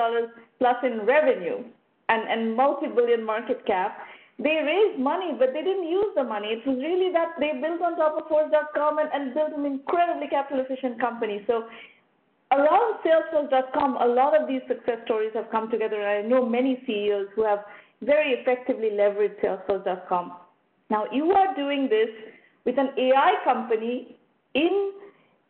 plus 0.60 0.76
in 0.84 1.06
revenue 1.06 1.64
and, 2.10 2.28
and 2.30 2.56
multi 2.56 2.88
billion 2.88 3.24
market 3.24 3.66
cap. 3.66 3.98
They 4.40 4.56
raised 4.64 5.00
money, 5.00 5.36
but 5.38 5.50
they 5.54 5.62
didn't 5.62 5.88
use 5.88 6.16
the 6.16 6.24
money. 6.24 6.48
It 6.48 6.66
was 6.66 6.78
really 6.78 7.12
that 7.12 7.36
they 7.40 7.60
built 7.60 7.82
on 7.82 7.98
top 7.98 8.16
of 8.18 8.28
Force.com 8.30 8.98
and, 8.98 9.10
and 9.14 9.34
built 9.34 9.52
an 9.52 9.66
incredibly 9.66 10.28
capital 10.30 10.64
efficient 10.64 11.00
company. 11.00 11.44
So 11.46 11.66
around 12.52 13.00
Salesforce.com, 13.04 13.98
a 14.02 14.08
lot 14.08 14.40
of 14.40 14.48
these 14.48 14.62
success 14.68 15.00
stories 15.06 15.32
have 15.36 15.50
come 15.52 15.70
together, 15.70 16.02
and 16.02 16.26
I 16.26 16.28
know 16.28 16.46
many 16.46 16.82
CEOs 16.86 17.28
who 17.36 17.44
have 17.44 17.60
very 18.02 18.32
effectively 18.34 18.90
leveraged 18.92 19.40
Salesforce.com. 19.44 20.34
Now, 20.90 21.06
you 21.12 21.32
are 21.32 21.56
doing 21.56 21.88
this 21.90 22.10
with 22.66 22.78
an 22.78 22.90
AI 22.98 23.34
company 23.44 24.18
in 24.56 24.94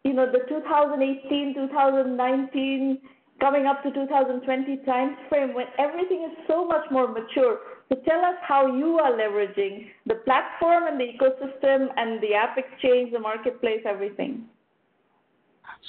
you 0.04 0.14
know, 0.14 0.32
the 0.32 0.40
2018, 0.48 1.56
2019, 1.56 3.00
coming 3.40 3.66
up 3.66 3.84
to 3.84 3.92
2020 3.92 4.78
time 4.86 5.18
frame 5.28 5.54
when 5.54 5.68
everything 5.78 6.30
is 6.30 6.38
so 6.48 6.66
much 6.66 6.86
more 6.92 7.08
mature. 7.08 7.60
So 7.90 7.96
tell 8.08 8.24
us 8.24 8.36
how 8.42 8.76
you 8.76 9.00
are 9.00 9.12
leveraging 9.12 9.88
the 10.06 10.16
platform 10.16 10.88
and 10.88 11.00
the 11.00 11.06
ecosystem 11.06 11.88
and 11.98 12.22
the 12.22 12.34
app 12.34 12.58
exchange, 12.58 13.12
the 13.12 13.20
marketplace, 13.20 13.82
everything. 13.86 14.46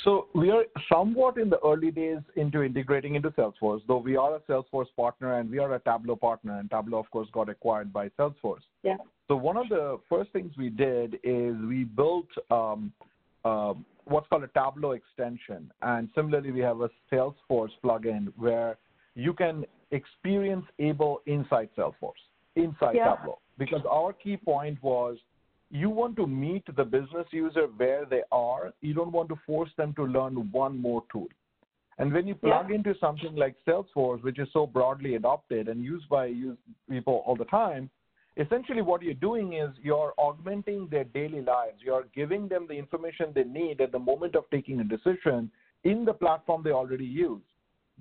So 0.05 0.29
we 0.35 0.51
are 0.51 0.65
somewhat 0.91 1.37
in 1.37 1.51
the 1.51 1.59
early 1.65 1.91
days 1.91 2.19
into 2.37 2.63
integrating 2.63 3.15
into 3.15 3.31
Salesforce, 3.31 3.81
though 3.87 3.99
we 3.99 4.17
are 4.17 4.37
a 4.37 4.41
Salesforce 4.41 4.87
partner 4.97 5.39
and 5.39 5.51
we 5.51 5.59
are 5.59 5.75
a 5.75 5.81
Tableau 5.81 6.17
partner, 6.17 6.59
and 6.59 6.71
Tableau, 6.71 6.99
of 6.99 7.11
course, 7.11 7.29
got 7.33 7.49
acquired 7.49 7.93
by 7.93 8.09
Salesforce. 8.11 8.63
Yeah. 8.83 8.97
So 9.29 9.37
one 9.37 9.57
of 9.57 9.69
the 9.69 9.99
first 10.09 10.33
things 10.33 10.53
we 10.57 10.71
did 10.71 11.15
is 11.23 11.55
we 11.69 11.85
built 11.85 12.29
um, 12.51 12.93
uh, 13.45 13.75
what's 14.05 14.27
called 14.29 14.45
a 14.45 14.49
Tableau 14.49 14.93
extension. 14.93 15.71
And 15.83 16.09
similarly, 16.15 16.51
we 16.51 16.61
have 16.61 16.81
a 16.81 16.91
Salesforce 17.13 17.71
plugin 17.85 18.33
where 18.37 18.79
you 19.15 19.33
can 19.33 19.65
experience 19.91 20.65
Aible 20.81 21.19
inside 21.27 21.69
Salesforce, 21.77 22.13
inside 22.57 22.95
yeah. 22.95 23.17
Tableau. 23.17 23.39
Because 23.59 23.83
our 23.89 24.13
key 24.13 24.37
point 24.37 24.83
was 24.83 25.19
you 25.71 25.89
want 25.89 26.17
to 26.17 26.27
meet 26.27 26.65
the 26.77 26.85
business 26.85 27.27
user 27.31 27.69
where 27.77 28.05
they 28.05 28.23
are. 28.33 28.73
You 28.81 28.95
don't 28.95 29.13
want 29.13 29.29
to 29.29 29.39
force 29.47 29.71
them 29.77 29.95
to 29.95 30.05
learn 30.05 30.51
one 30.51 30.77
more 30.77 31.05
tool. 31.13 31.29
And 31.99 32.13
when 32.13 32.27
you 32.27 32.35
plug 32.35 32.71
yeah. 32.71 32.77
into 32.77 32.95
something 32.99 33.37
like 33.37 33.57
Salesforce, 33.67 34.23
which 34.23 34.39
is 34.39 34.49
so 34.53 34.67
broadly 34.67 35.17
adopted 35.17 35.69
and 35.69 35.85
used 35.85 36.09
by 36.09 36.27
use 36.27 36.57
people 36.89 37.23
all 37.27 37.37
the 37.37 37.45
time, 37.45 37.91
essentially 38.37 38.83
what 38.83 39.03
you're 39.03 39.15
doing 39.15 39.53
is 39.53 39.71
you're 39.83 40.15
augmenting 40.17 40.89
their 40.91 41.05
daily 41.05 41.43
lives. 41.43 41.77
You're 41.85 42.07
giving 42.15 42.49
them 42.49 42.67
the 42.69 42.75
information 42.75 43.33
they 43.35 43.45
need 43.45 43.81
at 43.81 43.93
the 43.93 43.99
moment 43.99 44.35
of 44.35 44.45
taking 44.51 44.81
a 44.81 44.85
decision 44.85 45.51
in 45.85 46.05
the 46.05 46.15
platform 46.15 46.63
they 46.65 46.71
already 46.71 47.05
use. 47.05 47.43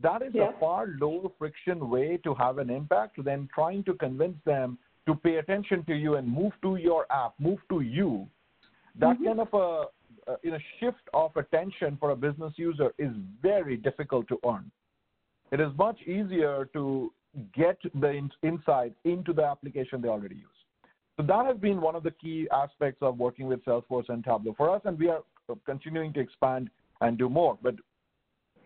That 0.01 0.21
is 0.21 0.31
yeah. 0.33 0.51
a 0.55 0.59
far 0.59 0.87
lower 0.99 1.29
friction 1.37 1.89
way 1.89 2.17
to 2.23 2.33
have 2.35 2.57
an 2.57 2.69
impact 2.69 3.23
than 3.23 3.49
trying 3.53 3.83
to 3.83 3.93
convince 3.95 4.37
them 4.45 4.77
to 5.07 5.15
pay 5.15 5.35
attention 5.37 5.83
to 5.85 5.95
you 5.95 6.15
and 6.15 6.27
move 6.27 6.53
to 6.61 6.75
your 6.75 7.05
app, 7.11 7.33
move 7.39 7.59
to 7.69 7.81
you. 7.81 8.27
That 8.99 9.15
mm-hmm. 9.15 9.25
kind 9.25 9.39
of 9.39 9.53
a, 9.53 10.37
you 10.43 10.51
know, 10.51 10.59
shift 10.79 11.01
of 11.13 11.35
attention 11.35 11.97
for 11.99 12.11
a 12.11 12.15
business 12.15 12.53
user 12.57 12.91
is 12.97 13.11
very 13.41 13.77
difficult 13.77 14.27
to 14.27 14.39
earn. 14.45 14.69
It 15.51 15.59
is 15.59 15.69
much 15.77 15.99
easier 16.01 16.69
to 16.73 17.11
get 17.55 17.77
the 17.99 18.09
in- 18.09 18.31
insight 18.43 18.93
into 19.03 19.33
the 19.33 19.43
application 19.43 20.01
they 20.01 20.09
already 20.09 20.35
use. 20.35 20.43
So 21.17 21.23
that 21.23 21.45
has 21.45 21.57
been 21.57 21.81
one 21.81 21.95
of 21.95 22.03
the 22.03 22.11
key 22.11 22.47
aspects 22.53 23.01
of 23.01 23.17
working 23.17 23.47
with 23.47 23.63
Salesforce 23.65 24.09
and 24.09 24.23
Tableau 24.23 24.53
for 24.55 24.73
us, 24.73 24.81
and 24.85 24.97
we 24.97 25.09
are 25.09 25.21
continuing 25.65 26.13
to 26.13 26.19
expand 26.19 26.69
and 27.01 27.17
do 27.17 27.29
more. 27.29 27.57
But 27.61 27.75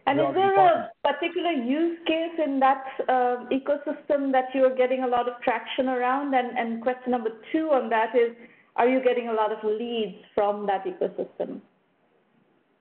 and 0.06 0.20
is 0.20 0.26
there 0.34 0.56
a 0.56 0.92
particular 1.04 1.52
use 1.52 1.98
case 2.06 2.38
in 2.46 2.60
that 2.60 2.84
uh, 3.08 3.46
ecosystem 3.52 4.32
that 4.32 4.46
you 4.54 4.66
are 4.66 4.76
getting 4.76 5.04
a 5.04 5.08
lot 5.08 5.30
of 5.30 5.42
traction 5.42 5.88
around? 5.88 6.34
And, 6.34 6.58
and 6.58 6.82
question 6.82 7.12
number 7.12 7.30
two 7.52 7.70
on 7.72 7.90
that 7.90 8.16
is, 8.16 8.36
are 8.76 8.88
you 8.88 9.02
getting 9.04 9.30
a 9.30 9.34
lot 9.34 9.52
of 9.52 9.60
leads 9.64 10.18
from 10.36 10.68
that 10.68 10.86
ecosystem? 10.86 11.62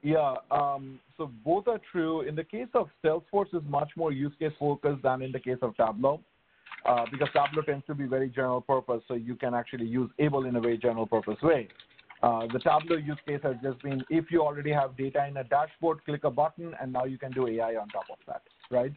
Yeah. 0.02 0.34
Um, 0.50 0.98
so 1.16 1.30
both 1.44 1.68
are 1.68 1.80
true. 1.92 2.22
In 2.22 2.34
the 2.34 2.44
case 2.44 2.68
of 2.74 2.88
Salesforce, 3.04 3.54
is 3.54 3.62
much 3.68 3.90
more 3.96 4.10
use 4.10 4.32
case 4.38 4.52
focused 4.58 5.02
than 5.02 5.22
in 5.22 5.30
the 5.30 5.38
case 5.38 5.58
of 5.62 5.76
Tableau, 5.76 6.20
uh, 6.84 7.04
because 7.12 7.28
Tableau 7.32 7.62
tends 7.62 7.86
to 7.86 7.94
be 7.94 8.06
very 8.06 8.28
general 8.28 8.60
purpose, 8.60 9.02
so 9.06 9.14
you 9.14 9.36
can 9.36 9.54
actually 9.54 9.86
use 9.86 10.10
Aible 10.18 10.48
in 10.48 10.56
a 10.56 10.60
very 10.60 10.76
general 10.76 11.06
purpose 11.06 11.40
way. 11.42 11.68
Uh, 12.22 12.46
the 12.52 12.58
Tableau 12.60 12.96
use 12.96 13.18
case 13.26 13.40
has 13.42 13.56
just 13.62 13.82
been 13.82 14.04
if 14.08 14.30
you 14.30 14.42
already 14.42 14.70
have 14.70 14.96
data 14.96 15.26
in 15.26 15.36
a 15.38 15.44
dashboard, 15.44 16.04
click 16.04 16.24
a 16.24 16.30
button, 16.30 16.72
and 16.80 16.92
now 16.92 17.04
you 17.04 17.18
can 17.18 17.32
do 17.32 17.48
AI 17.48 17.74
on 17.74 17.88
top 17.88 18.04
of 18.10 18.18
that, 18.26 18.42
right? 18.70 18.92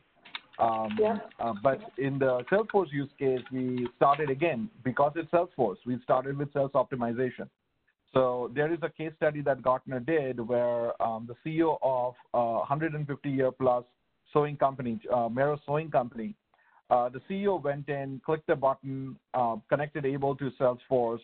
Um, 0.60 0.98
yeah. 1.00 1.18
Uh, 1.40 1.54
but 1.62 1.80
in 1.98 2.20
the 2.20 2.44
Salesforce 2.52 2.92
use 2.92 3.10
case, 3.20 3.42
we 3.52 3.88
started 3.98 4.30
again 4.30 4.70
because 4.84 5.14
it's 5.16 5.30
Salesforce. 5.32 5.78
We 5.86 6.00
started 6.04 6.38
with 6.38 6.54
sales 6.54 6.72
optimization. 6.76 7.50
So 8.14 8.52
there 8.56 8.72
is 8.72 8.80
a 8.82 8.90
case 8.90 9.12
study 9.18 9.42
that 9.42 9.62
Gartner 9.62 10.00
did 10.00 10.40
where 10.40 11.02
um, 11.02 11.28
the 11.28 11.36
CEO 11.46 11.78
of 11.82 12.14
a 12.34 12.60
150 12.60 13.30
year 13.30 13.52
plus 13.52 13.84
sewing 14.32 14.56
company, 14.56 15.00
uh, 15.14 15.28
Merrow 15.28 15.60
Sewing 15.66 15.92
Company, 15.92 16.36
uh, 16.90 17.10
the 17.10 17.20
CEO 17.30 17.62
went 17.62 17.90
in, 17.90 18.22
clicked 18.26 18.50
a 18.50 18.56
button, 18.56 19.18
uh, 19.34 19.58
connected 19.68 20.06
Aible 20.06 20.38
to 20.38 20.52
Salesforce, 20.52 21.20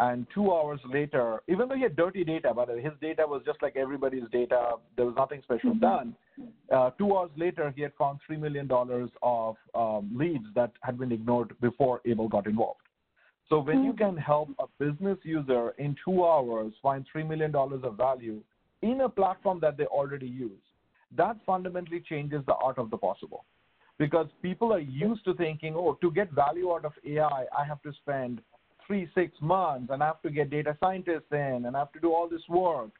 and 0.00 0.26
two 0.32 0.52
hours 0.52 0.80
later, 0.84 1.42
even 1.48 1.68
though 1.68 1.74
he 1.74 1.82
had 1.82 1.96
dirty 1.96 2.22
data, 2.22 2.54
by 2.54 2.64
the 2.66 2.74
way, 2.74 2.82
his 2.82 2.92
data 3.00 3.24
was 3.26 3.42
just 3.44 3.60
like 3.62 3.74
everybody's 3.74 4.28
data, 4.30 4.74
there 4.96 5.04
was 5.04 5.14
nothing 5.16 5.42
special 5.42 5.70
mm-hmm. 5.70 5.80
done. 5.80 6.16
Uh, 6.72 6.90
two 6.90 7.16
hours 7.16 7.30
later, 7.36 7.72
he 7.74 7.82
had 7.82 7.92
found 7.98 8.20
$3 8.30 8.38
million 8.38 8.68
of 9.22 9.56
um, 9.74 10.10
leads 10.14 10.44
that 10.54 10.70
had 10.82 10.98
been 10.98 11.10
ignored 11.10 11.52
before 11.60 12.00
Aible 12.06 12.30
got 12.30 12.46
involved. 12.46 12.80
So 13.48 13.58
when 13.58 13.82
you 13.82 13.92
can 13.92 14.16
help 14.16 14.50
a 14.60 14.66
business 14.78 15.18
user 15.22 15.70
in 15.78 15.96
two 16.04 16.24
hours 16.24 16.72
find 16.80 17.04
$3 17.14 17.26
million 17.26 17.52
of 17.56 17.96
value 17.96 18.40
in 18.82 19.00
a 19.00 19.08
platform 19.08 19.58
that 19.62 19.76
they 19.76 19.86
already 19.86 20.28
use, 20.28 20.60
that 21.16 21.36
fundamentally 21.44 22.02
changes 22.08 22.42
the 22.46 22.54
art 22.54 22.78
of 22.78 22.90
the 22.90 22.98
possible. 22.98 23.46
Because 23.98 24.28
people 24.42 24.72
are 24.72 24.78
used 24.78 25.24
to 25.24 25.34
thinking, 25.34 25.74
oh, 25.76 25.98
to 26.02 26.12
get 26.12 26.30
value 26.30 26.70
out 26.70 26.84
of 26.84 26.92
AI, 27.04 27.46
I 27.58 27.64
have 27.66 27.82
to 27.82 27.92
spend 27.94 28.42
three, 28.88 29.08
six 29.14 29.32
months 29.40 29.90
and 29.92 30.02
I 30.02 30.06
have 30.06 30.22
to 30.22 30.30
get 30.30 30.50
data 30.50 30.76
scientists 30.80 31.30
in 31.30 31.62
and 31.66 31.76
I 31.76 31.78
have 31.78 31.92
to 31.92 32.00
do 32.00 32.12
all 32.12 32.28
this 32.28 32.42
work. 32.48 32.90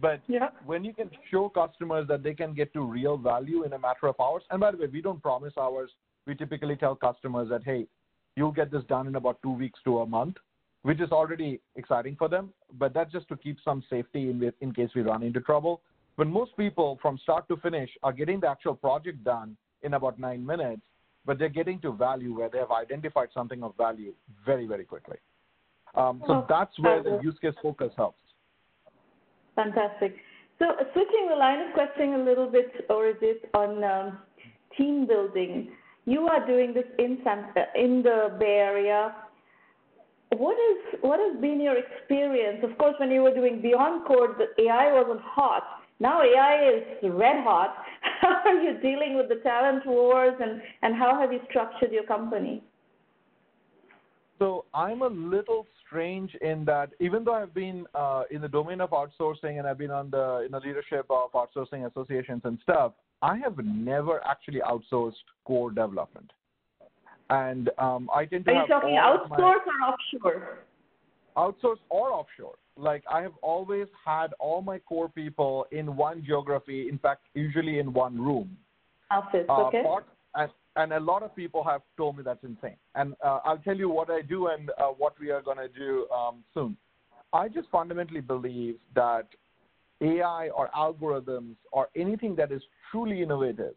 But 0.00 0.22
yeah. 0.26 0.48
when 0.64 0.84
you 0.84 0.94
can 0.94 1.10
show 1.30 1.48
customers 1.48 2.08
that 2.08 2.22
they 2.22 2.34
can 2.34 2.54
get 2.54 2.72
to 2.72 2.80
real 2.80 3.18
value 3.18 3.64
in 3.64 3.74
a 3.74 3.78
matter 3.78 4.06
of 4.08 4.16
hours, 4.18 4.42
and 4.50 4.60
by 4.60 4.70
the 4.70 4.78
way, 4.78 4.86
we 4.86 5.02
don't 5.02 5.22
promise 5.22 5.52
hours. 5.58 5.90
We 6.26 6.34
typically 6.34 6.74
tell 6.76 6.96
customers 6.96 7.48
that, 7.50 7.62
hey, 7.64 7.86
you'll 8.34 8.50
get 8.50 8.70
this 8.72 8.82
done 8.88 9.06
in 9.06 9.16
about 9.16 9.40
two 9.42 9.52
weeks 9.52 9.78
to 9.84 9.98
a 9.98 10.06
month, 10.06 10.36
which 10.82 11.00
is 11.00 11.12
already 11.12 11.60
exciting 11.76 12.16
for 12.16 12.28
them. 12.28 12.50
But 12.78 12.94
that's 12.94 13.12
just 13.12 13.28
to 13.28 13.36
keep 13.36 13.58
some 13.64 13.84
safety 13.90 14.30
in, 14.30 14.52
in 14.60 14.72
case 14.72 14.90
we 14.96 15.02
run 15.02 15.22
into 15.22 15.40
trouble. 15.40 15.82
But 16.16 16.28
most 16.28 16.56
people, 16.56 16.98
from 17.02 17.18
start 17.18 17.46
to 17.48 17.56
finish, 17.58 17.90
are 18.02 18.12
getting 18.12 18.40
the 18.40 18.48
actual 18.48 18.74
project 18.74 19.22
done 19.22 19.56
in 19.82 19.94
about 19.94 20.18
nine 20.18 20.44
minutes, 20.44 20.82
but 21.26 21.38
they're 21.38 21.48
getting 21.48 21.80
to 21.80 21.92
value 21.92 22.34
where 22.36 22.48
they 22.48 22.58
have 22.58 22.70
identified 22.70 23.28
something 23.32 23.62
of 23.62 23.76
value 23.76 24.12
very, 24.44 24.66
very 24.66 24.84
quickly. 24.84 25.16
Um, 25.94 26.22
so 26.26 26.44
that's 26.48 26.76
where 26.80 27.02
the 27.02 27.20
use 27.22 27.36
case 27.40 27.54
focus 27.62 27.92
helps. 27.96 28.18
Fantastic. 29.54 30.16
So 30.58 30.66
switching 30.92 31.28
the 31.28 31.36
line 31.36 31.60
of 31.60 31.72
questioning 31.74 32.14
a 32.14 32.18
little 32.18 32.50
bit, 32.50 32.86
or 32.90 33.08
is 33.08 33.16
it 33.20 33.48
on 33.54 33.84
um, 33.84 34.18
team 34.76 35.06
building? 35.06 35.70
you 36.06 36.26
are 36.28 36.46
doing 36.46 36.74
this 36.74 36.84
in 36.98 37.18
San, 37.24 37.46
in 37.74 38.02
the 38.02 38.36
Bay 38.38 38.58
Area. 38.58 39.14
What 40.30 40.54
is 40.54 40.98
what 41.00 41.20
has 41.20 41.40
been 41.40 41.60
your 41.60 41.76
experience? 41.76 42.64
Of 42.64 42.76
course, 42.78 42.94
when 42.98 43.10
you 43.10 43.22
were 43.22 43.34
doing 43.34 43.62
BeyondCore, 43.62 44.36
the 44.36 44.64
AI 44.64 44.92
wasn't 44.92 45.20
hot. 45.22 45.62
Now 46.04 46.20
AI 46.22 46.68
is 46.68 46.82
red 47.02 47.42
hot. 47.44 47.74
How 48.20 48.42
are 48.44 48.60
you 48.62 48.78
dealing 48.80 49.16
with 49.16 49.30
the 49.30 49.36
talent 49.36 49.86
wars, 49.86 50.34
and 50.38 50.60
and 50.82 50.94
how 50.94 51.18
have 51.18 51.32
you 51.32 51.40
structured 51.48 51.92
your 51.92 52.04
company? 52.04 52.62
So 54.38 54.66
I'm 54.74 55.00
a 55.00 55.08
little 55.08 55.66
strange 55.86 56.34
in 56.42 56.64
that 56.66 56.90
even 57.00 57.24
though 57.24 57.34
I've 57.34 57.54
been 57.54 57.86
uh, 57.94 58.24
in 58.30 58.42
the 58.42 58.48
domain 58.48 58.82
of 58.82 58.90
outsourcing 58.90 59.58
and 59.58 59.66
I've 59.66 59.78
been 59.78 59.90
on 59.90 60.10
the 60.10 60.42
in 60.44 60.52
the 60.52 60.60
leadership 60.60 61.06
of 61.08 61.32
outsourcing 61.32 61.90
associations 61.90 62.42
and 62.44 62.58
stuff, 62.62 62.92
I 63.22 63.36
have 63.38 63.56
never 63.64 64.22
actually 64.26 64.60
outsourced 64.60 65.24
core 65.46 65.70
development. 65.70 66.30
And 67.30 67.70
um, 67.78 68.10
I 68.14 68.26
tend 68.26 68.44
to 68.44 68.50
Are 68.52 68.62
you 68.62 68.68
talking 68.68 68.96
outsource 68.96 69.30
my- 69.30 69.42
or 69.42 69.56
offshore? 69.88 70.58
Outsource 71.36 71.78
or 71.88 72.12
offshore. 72.12 72.56
Like 72.76 73.04
I 73.10 73.22
have 73.22 73.34
always 73.42 73.86
had 74.04 74.32
all 74.38 74.62
my 74.62 74.78
core 74.78 75.08
people 75.08 75.66
in 75.70 75.96
one 75.96 76.24
geography. 76.24 76.88
In 76.88 76.98
fact, 76.98 77.22
usually 77.34 77.78
in 77.78 77.92
one 77.92 78.20
room. 78.20 78.56
Office, 79.10 79.46
Uh, 79.48 79.66
okay. 79.66 79.82
part, 79.82 80.06
and, 80.34 80.50
and 80.76 80.92
a 80.92 81.00
lot 81.00 81.22
of 81.22 81.34
people 81.36 81.62
have 81.62 81.82
told 81.96 82.16
me 82.16 82.22
that's 82.24 82.42
insane. 82.42 82.76
And 82.94 83.14
uh, 83.22 83.40
I'll 83.44 83.58
tell 83.58 83.76
you 83.76 83.88
what 83.88 84.10
I 84.10 84.22
do 84.22 84.48
and 84.48 84.70
uh, 84.70 84.88
what 84.88 85.14
we 85.20 85.30
are 85.30 85.42
going 85.42 85.58
to 85.58 85.68
do 85.68 86.08
um, 86.10 86.42
soon. 86.52 86.76
I 87.32 87.48
just 87.48 87.68
fundamentally 87.70 88.20
believe 88.20 88.76
that 88.94 89.26
AI 90.00 90.48
or 90.48 90.70
algorithms 90.76 91.56
or 91.72 91.88
anything 91.96 92.34
that 92.36 92.50
is 92.50 92.62
truly 92.90 93.22
innovative, 93.22 93.74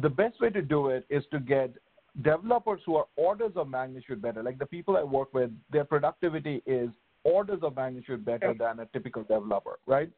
the 0.00 0.08
best 0.08 0.40
way 0.40 0.50
to 0.50 0.62
do 0.62 0.88
it 0.88 1.04
is 1.10 1.24
to 1.30 1.40
get 1.40 1.74
developers 2.22 2.80
who 2.84 2.96
are 2.96 3.06
orders 3.16 3.52
of 3.56 3.68
magnitude 3.68 4.20
better. 4.20 4.42
Like 4.42 4.58
the 4.58 4.66
people 4.66 4.96
I 4.96 5.02
work 5.02 5.32
with, 5.34 5.50
their 5.70 5.84
productivity 5.84 6.62
is 6.66 6.90
orders 7.24 7.60
of 7.62 7.76
magnitude 7.76 8.24
better 8.24 8.54
than 8.58 8.80
a 8.80 8.86
typical 8.86 9.22
developer, 9.22 9.78
right? 9.86 10.10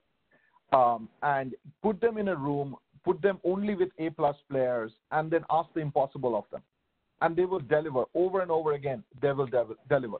Um, 0.72 1.08
and 1.22 1.54
put 1.82 2.00
them 2.00 2.16
in 2.18 2.28
a 2.28 2.36
room, 2.36 2.76
put 3.04 3.20
them 3.20 3.40
only 3.44 3.74
with 3.74 3.90
A 3.98 4.10
plus 4.10 4.36
players, 4.48 4.92
and 5.10 5.30
then 5.30 5.44
ask 5.50 5.68
the 5.74 5.80
impossible 5.80 6.36
of 6.36 6.44
them. 6.50 6.62
And 7.22 7.36
they 7.36 7.44
will 7.44 7.60
deliver 7.60 8.04
over 8.14 8.40
and 8.40 8.50
over 8.50 8.72
again. 8.72 9.02
They 9.20 9.32
will 9.32 9.46
dev- 9.46 9.76
deliver. 9.88 10.18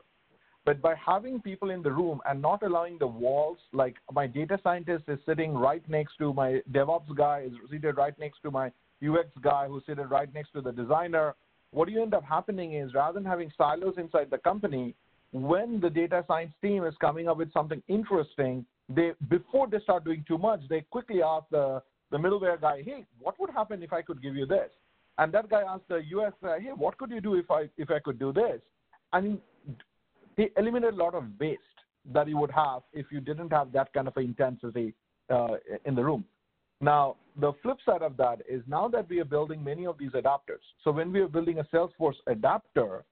But 0.67 0.83
by 0.83 0.95
having 0.95 1.41
people 1.41 1.71
in 1.71 1.83
the 1.83 1.91
room 1.91 2.21
and 2.29 2.43
not 2.43 2.63
allowing 2.63 2.99
the 2.99 3.07
walls, 3.07 3.57
like 3.73 3.97
my 4.13 4.27
data 4.27 4.59
scientist 4.63 5.05
is 5.09 5.19
sitting 5.25 5.55
right 5.55 5.83
next 5.89 6.19
to 6.19 6.35
my 6.35 6.61
DevOps 6.73 7.15
guy, 7.17 7.45
is 7.47 7.53
seated 7.71 7.97
right 7.97 8.19
next 8.19 8.43
to 8.43 8.51
my 8.51 8.71
UX 9.03 9.29
guy, 9.43 9.67
who's 9.69 9.83
seated 9.87 10.11
right 10.11 10.33
next 10.35 10.53
to 10.53 10.61
the 10.61 10.73
designer. 10.73 11.35
What 11.73 11.89
you 11.89 12.03
end 12.03 12.15
up 12.15 12.25
happening 12.25 12.75
is 12.75 12.95
rather 12.95 13.15
than 13.15 13.25
having 13.25 13.53
silos 13.57 13.95
inside 13.97 14.29
the 14.31 14.39
company, 14.39 14.95
when 15.33 15.81
the 15.81 15.91
data 15.91 16.25
science 16.27 16.53
team 16.61 16.85
is 16.85 16.95
coming 17.01 17.29
up 17.29 17.37
with 17.39 17.53
something 17.53 17.83
interesting, 17.89 18.65
they 18.89 19.13
before 19.29 19.69
they 19.69 19.79
start 19.81 20.05
doing 20.05 20.25
too 20.27 20.39
much, 20.39 20.61
they 20.69 20.81
quickly 20.91 21.23
ask 21.23 21.45
the, 21.51 21.81
the 22.11 22.17
middleware 22.17 22.61
guy, 22.61 22.83
hey, 22.85 23.07
what 23.21 23.39
would 23.39 23.51
happen 23.51 23.83
if 23.83 23.93
I 23.93 24.03
could 24.03 24.21
give 24.21 24.35
you 24.35 24.47
this? 24.47 24.71
And 25.19 25.33
that 25.33 25.49
guy 25.49 25.63
asks 25.63 25.85
the 25.89 25.97
UX 25.99 26.35
guy, 26.43 26.59
hey, 26.61 26.73
what 26.75 26.99
could 26.99 27.11
you 27.11 27.21
do 27.21 27.35
if 27.35 27.51
I 27.51 27.69
if 27.77 27.91
I 27.91 28.01
could 28.01 28.19
do 28.19 28.33
this? 28.33 28.61
And 29.13 29.39
they 30.37 30.51
eliminate 30.57 30.95
a 30.95 30.97
lot 30.97 31.15
of 31.15 31.25
waste 31.39 31.61
that 32.13 32.27
you 32.27 32.39
would 32.39 32.51
have 32.51 32.83
if 32.93 33.07
you 33.13 33.21
didn't 33.21 33.51
have 33.51 33.71
that 33.73 33.93
kind 33.93 34.09
of 34.09 34.17
intensity 34.17 34.95
uh, 35.29 35.57
in 35.85 35.95
the 35.95 36.03
room. 36.03 36.25
Now, 36.81 37.17
the 37.39 37.53
flip 37.63 37.79
side 37.85 38.03
of 38.03 38.17
that 38.17 38.43
is 38.49 38.63
now 38.67 38.89
that 38.89 39.09
we 39.09 39.21
are 39.21 39.25
building 39.25 39.63
many 39.63 39.87
of 39.87 39.99
these 39.99 40.13
adapters. 40.13 40.65
So 40.83 40.91
when 40.91 41.13
we 41.13 41.21
are 41.21 41.29
building 41.29 41.59
a 41.59 41.65
Salesforce 41.65 42.17
adapter, 42.27 43.05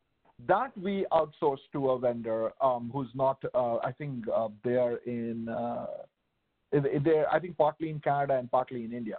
that 0.46 0.76
we 0.78 1.04
outsource 1.12 1.58
to 1.72 1.90
a 1.90 1.98
vendor 1.98 2.52
um, 2.62 2.90
who's 2.92 3.08
not, 3.14 3.42
uh, 3.54 3.76
I 3.76 3.92
think 3.92 4.24
uh, 4.34 4.48
in, 5.06 5.48
uh, 5.48 5.86
I 6.72 7.38
think 7.40 7.56
partly 7.56 7.90
in 7.90 8.00
Canada 8.00 8.38
and 8.38 8.50
partly 8.50 8.84
in 8.84 8.92
India. 8.92 9.16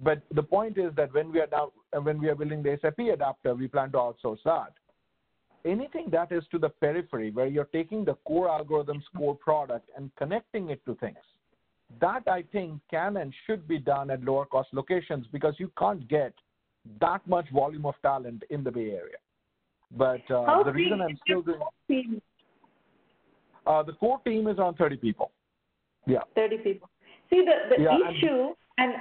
But 0.00 0.22
the 0.32 0.42
point 0.42 0.78
is 0.78 0.92
that 0.96 1.12
when 1.12 1.32
we 1.32 1.40
are 1.40 1.48
now, 1.50 1.72
when 2.02 2.20
we 2.20 2.28
are 2.28 2.34
building 2.34 2.62
the 2.62 2.78
SAP 2.82 2.98
adapter, 2.98 3.54
we 3.54 3.68
plan 3.68 3.92
to 3.92 3.98
outsource 3.98 4.42
that 4.44 4.72
anything 5.64 6.08
that 6.10 6.30
is 6.30 6.44
to 6.50 6.58
the 6.58 6.68
periphery 6.68 7.30
where 7.30 7.46
you're 7.46 7.64
taking 7.64 8.04
the 8.04 8.14
core 8.26 8.48
algorithms 8.48 9.02
core 9.16 9.34
product 9.34 9.88
and 9.96 10.10
connecting 10.16 10.68
it 10.70 10.84
to 10.84 10.94
things 10.96 11.16
that 12.00 12.22
i 12.26 12.42
think 12.52 12.80
can 12.90 13.18
and 13.18 13.32
should 13.46 13.66
be 13.68 13.78
done 13.78 14.10
at 14.10 14.22
lower 14.22 14.46
cost 14.46 14.68
locations 14.72 15.26
because 15.32 15.54
you 15.58 15.70
can't 15.78 16.06
get 16.08 16.32
that 17.00 17.26
much 17.26 17.48
volume 17.50 17.86
of 17.86 17.94
talent 18.02 18.42
in 18.50 18.64
the 18.64 18.70
bay 18.70 18.90
area 18.90 19.16
but 19.96 20.20
uh, 20.30 20.46
How 20.46 20.64
the 20.64 20.72
reason 20.72 21.00
i'm 21.00 21.18
still 21.24 21.42
doing 21.42 21.60
team? 21.88 22.22
uh, 23.66 23.82
the 23.82 23.92
core 23.92 24.20
team 24.24 24.46
is 24.48 24.58
around 24.58 24.76
30 24.76 24.96
people 24.96 25.30
yeah 26.06 26.20
30 26.34 26.58
people. 26.58 26.88
See, 27.30 27.44
the, 27.44 27.76
the 27.76 27.82
Yeah, 27.82 27.96
issue, 28.10 28.54
and, 28.78 28.92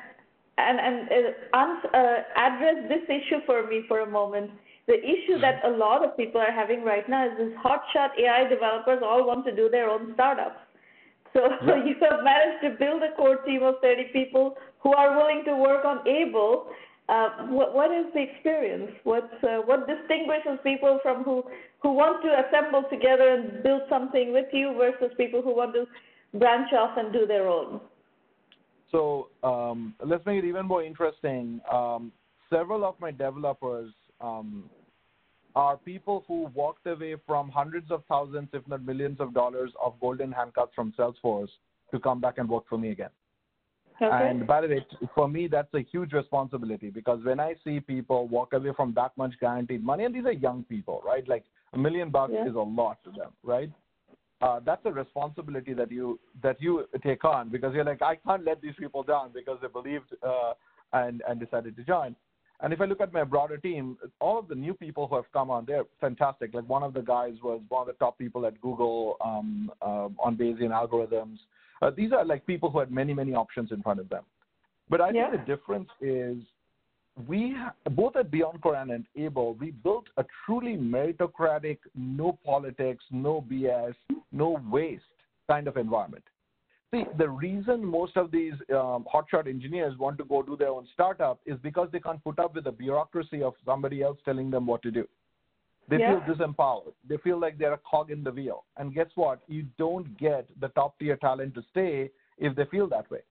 and, 0.57 0.79
and 0.79 1.09
uh, 1.53 1.97
uh, 1.97 2.17
address 2.35 2.89
this 2.89 3.03
issue 3.09 3.39
for 3.45 3.67
me 3.67 3.83
for 3.87 4.01
a 4.01 4.09
moment. 4.09 4.51
The 4.87 4.99
issue 4.99 5.39
that 5.39 5.63
a 5.65 5.69
lot 5.69 6.03
of 6.03 6.17
people 6.17 6.41
are 6.41 6.51
having 6.51 6.83
right 6.83 7.07
now 7.07 7.25
is 7.25 7.37
this 7.37 7.53
hotshot 7.63 8.09
AI 8.19 8.47
developers 8.49 8.99
all 9.03 9.25
want 9.25 9.45
to 9.45 9.55
do 9.55 9.69
their 9.69 9.89
own 9.89 10.11
startups. 10.13 10.59
So 11.33 11.49
Yeah. 11.65 11.83
you 11.85 11.95
have 12.01 12.23
managed 12.23 12.61
to 12.63 12.69
build 12.77 13.03
a 13.03 13.11
core 13.15 13.37
team 13.37 13.63
of 13.63 13.75
30 13.81 14.05
people 14.13 14.57
who 14.79 14.93
are 14.93 15.15
willing 15.17 15.43
to 15.45 15.55
work 15.55 15.85
on 15.85 15.99
Aible. 16.05 16.67
Uh, 17.09 17.47
what, 17.47 17.73
what 17.73 17.91
is 17.91 18.05
the 18.13 18.21
experience? 18.21 18.91
What, 19.03 19.29
uh, 19.43 19.57
what 19.65 19.87
distinguishes 19.87 20.59
people 20.63 20.99
from 21.03 21.23
who, 21.23 21.43
who 21.81 21.93
want 21.93 22.23
to 22.23 22.29
assemble 22.47 22.83
together 22.89 23.27
and 23.29 23.61
build 23.61 23.81
something 23.89 24.31
with 24.31 24.45
you 24.53 24.73
versus 24.77 25.11
people 25.17 25.41
who 25.41 25.53
want 25.55 25.73
to 25.73 25.85
branch 26.37 26.71
off 26.71 26.97
and 26.97 27.11
do 27.11 27.25
their 27.27 27.47
own? 27.49 27.81
So 28.91 29.29
um, 29.43 29.95
let's 30.05 30.25
make 30.25 30.43
it 30.43 30.47
even 30.47 30.65
more 30.65 30.83
interesting. 30.83 31.59
Um, 31.71 32.11
several 32.49 32.85
of 32.85 32.95
my 33.01 33.11
developers 33.11 33.91
um, 34.21 34.69
are 35.55 35.77
people 35.77 36.23
who 36.27 36.49
walked 36.53 36.87
away 36.87 37.15
from 37.27 37.49
hundreds 37.49 37.91
of 37.91 38.03
thousands, 38.07 38.49
if 38.53 38.67
not 38.67 38.83
millions 38.85 39.19
of 39.19 39.33
dollars 39.33 39.71
of 39.83 39.93
golden 39.99 40.31
handcuffs 40.31 40.73
from 40.75 40.93
Salesforce 40.97 41.49
to 41.91 41.99
come 41.99 42.19
back 42.19 42.37
and 42.37 42.49
work 42.49 42.63
for 42.67 42.77
me 42.77 42.89
again. 42.91 43.09
Okay. 44.01 44.29
And 44.29 44.47
by 44.47 44.61
the 44.61 44.67
way, 44.67 44.85
for 45.13 45.27
me, 45.27 45.47
that's 45.47 45.73
a 45.75 45.81
huge 45.81 46.13
responsibility 46.13 46.89
because 46.89 47.23
when 47.23 47.39
I 47.39 47.55
see 47.63 47.79
people 47.79 48.27
walk 48.27 48.53
away 48.53 48.71
from 48.75 48.93
that 48.95 49.11
much 49.17 49.33
guaranteed 49.39 49.83
money, 49.83 50.03
and 50.05 50.15
these 50.15 50.25
are 50.25 50.31
young 50.31 50.63
people, 50.63 51.01
right? 51.05 51.27
Like 51.27 51.45
a 51.73 51.77
million 51.77 52.09
bucks 52.09 52.33
Yeah. 52.33 52.47
is 52.47 52.55
a 52.55 52.59
lot 52.59 53.03
to 53.03 53.11
them, 53.11 53.31
right? 53.43 53.71
Uh, 54.41 54.59
that's 54.65 54.85
a 54.85 54.91
responsibility 54.91 55.73
that 55.73 55.91
you 55.91 56.19
that 56.41 56.61
you 56.61 56.85
take 57.01 57.23
on 57.23 57.49
because 57.49 57.73
you're 57.73 57.85
like, 57.85 58.01
I 58.01 58.15
can't 58.15 58.43
let 58.43 58.61
these 58.61 58.75
people 58.77 59.03
down 59.03 59.31
because 59.33 59.59
they 59.61 59.67
believed 59.67 60.13
uh, 60.21 60.53
and 60.91 61.21
and 61.27 61.39
decided 61.39 61.75
to 61.77 61.83
join. 61.83 62.15
And 62.61 62.71
if 62.71 62.79
I 62.79 62.85
look 62.85 63.01
at 63.01 63.11
my 63.11 63.23
broader 63.23 63.57
team, 63.57 63.97
all 64.21 64.39
of 64.39 64.47
the 64.47 64.55
new 64.55 64.73
people 64.73 65.07
who 65.07 65.15
have 65.15 65.31
come 65.33 65.49
on, 65.49 65.65
they're 65.65 65.83
fantastic. 65.99 66.53
Like 66.53 66.67
one 66.69 66.83
of 66.83 66.93
the 66.93 67.01
guys 67.01 67.33
was 67.43 67.61
one 67.69 67.81
of 67.81 67.87
the 67.87 67.93
top 67.93 68.17
people 68.17 68.45
at 68.45 68.59
Google 68.61 69.17
um, 69.23 69.71
uh, 69.81 70.09
on 70.19 70.37
Bayesian 70.37 70.69
algorithms. 70.69 71.39
Uh, 71.81 71.91
these 71.95 72.13
are 72.13 72.23
like 72.23 72.45
people 72.45 72.69
who 72.69 72.79
had 72.79 72.91
many, 72.91 73.13
many 73.13 73.33
options 73.33 73.71
in 73.71 73.81
front 73.81 73.99
of 73.99 74.07
them. 74.09 74.23
But 74.89 75.01
I 75.01 75.09
Yeah. 75.09 75.31
think 75.31 75.45
the 75.45 75.55
difference 75.55 75.89
is 75.99 76.37
we, 77.27 77.55
both 77.91 78.15
at 78.15 78.31
BeyondCore 78.31 78.81
and 78.81 79.05
Aible, 79.17 79.57
we 79.59 79.71
built 79.71 80.05
a 80.17 80.25
truly 80.45 80.77
meritocratic, 80.77 81.79
no 81.95 82.37
politics, 82.45 83.03
no 83.11 83.41
BS, 83.41 83.95
no 84.31 84.61
waste 84.69 85.03
kind 85.47 85.67
of 85.67 85.77
environment. 85.77 86.23
See, 86.93 87.05
the 87.17 87.27
reason 87.27 87.83
most 87.83 88.15
of 88.17 88.29
these 88.29 88.53
um, 88.69 89.03
hotshot 89.11 89.47
engineers 89.47 89.97
want 89.97 90.19
to 90.19 90.23
go 90.25 90.43
do 90.43 90.55
their 90.55 90.69
own 90.69 90.87
startup 90.93 91.39
is 91.43 91.57
because 91.63 91.89
they 91.91 91.99
can't 91.99 92.23
put 92.23 92.37
up 92.37 92.53
with 92.53 92.65
the 92.65 92.71
bureaucracy 92.71 93.41
of 93.41 93.55
somebody 93.65 94.03
else 94.03 94.19
telling 94.23 94.51
them 94.51 94.67
what 94.67 94.83
to 94.83 94.91
do. 94.91 95.07
They 95.89 95.97
Yeah. 95.97 96.19
feel 96.21 96.35
disempowered. 96.35 96.93
They 97.03 97.17
feel 97.17 97.39
like 97.39 97.57
they're 97.57 97.73
a 97.73 97.79
cog 97.79 98.11
in 98.11 98.23
the 98.23 98.31
wheel. 98.31 98.65
And 98.77 98.93
guess 98.93 99.09
what? 99.15 99.39
You 99.47 99.63
don't 99.79 100.15
get 100.19 100.47
the 100.59 100.69
top 100.69 100.99
tier 100.99 101.17
talent 101.17 101.55
to 101.55 101.63
stay 101.71 102.11
if 102.37 102.55
they 102.55 102.65
feel 102.65 102.87
that 102.89 103.09
way. 103.09 103.23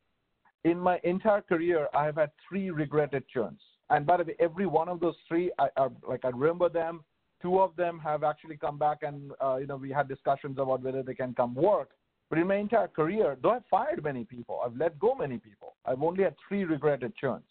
In 0.64 0.76
my 0.78 1.00
entire 1.04 1.42
career, 1.42 1.88
I 1.94 2.04
have 2.04 2.16
had 2.16 2.32
three 2.48 2.70
regretted 2.70 3.28
churns. 3.28 3.60
And 3.90 4.04
by 4.04 4.16
the 4.16 4.24
way, 4.24 4.34
every 4.40 4.66
one 4.66 4.88
of 4.88 4.98
those 4.98 5.16
three, 5.28 5.52
I, 5.60 5.68
I 5.76 5.88
like 6.02 6.24
I 6.24 6.30
remember 6.30 6.68
them. 6.68 7.04
Two 7.40 7.60
of 7.60 7.76
them 7.76 8.00
have 8.00 8.24
actually 8.24 8.56
come 8.56 8.78
back, 8.78 9.02
and 9.02 9.32
uh, 9.40 9.56
you 9.56 9.66
know 9.66 9.76
we 9.76 9.90
had 9.90 10.08
discussions 10.08 10.58
about 10.58 10.82
whether 10.82 11.02
they 11.02 11.14
can 11.14 11.34
come 11.34 11.54
work. 11.54 11.90
But 12.32 12.38
in 12.38 12.46
my 12.46 12.56
entire 12.56 12.88
career, 12.88 13.36
though 13.42 13.50
I've 13.50 13.66
fired 13.70 14.02
many 14.02 14.24
people, 14.24 14.58
I've 14.64 14.74
let 14.74 14.98
go 14.98 15.14
many 15.14 15.36
people. 15.36 15.74
I've 15.84 16.02
only 16.02 16.24
had 16.24 16.34
three 16.48 16.64
regretted 16.64 17.14
churns, 17.14 17.44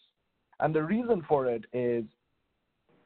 and 0.58 0.74
the 0.74 0.82
reason 0.82 1.24
for 1.28 1.46
it 1.46 1.66
is 1.72 2.02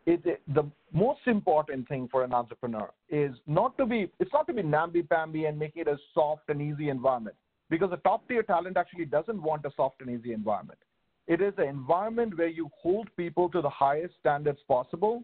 it, 0.07 0.25
it, 0.25 0.41
the 0.55 0.65
most 0.95 1.21
important 1.27 1.87
thing 1.87 2.09
for 2.11 2.25
an 2.25 2.33
entrepreneur 2.33 2.91
is 3.11 3.33
not 3.47 3.77
to 3.77 3.85
be 3.85 4.11
it's 4.21 4.33
not 4.33 4.47
to 4.47 4.55
be 4.55 4.63
namby-pamby 4.63 5.45
and 5.45 5.59
make 5.59 5.77
it 5.77 5.87
a 5.87 5.99
soft 6.15 6.49
and 6.49 6.63
easy 6.63 6.89
environment 6.89 7.37
because 7.69 7.91
the 7.91 7.99
top 7.99 8.27
tier 8.27 8.43
talent 8.43 8.79
actually 8.79 9.05
doesn't 9.05 9.43
want 9.43 9.67
a 9.67 9.71
soft 9.77 10.01
and 10.01 10.09
easy 10.09 10.33
environment 10.33 10.79
it 11.27 11.43
is 11.43 11.53
an 11.59 11.69
environment 11.69 12.39
where 12.39 12.49
you 12.49 12.71
hold 12.81 13.09
people 13.19 13.51
to 13.51 13.61
the 13.61 13.69
highest 13.69 14.15
standards 14.19 14.61
possible 14.67 15.23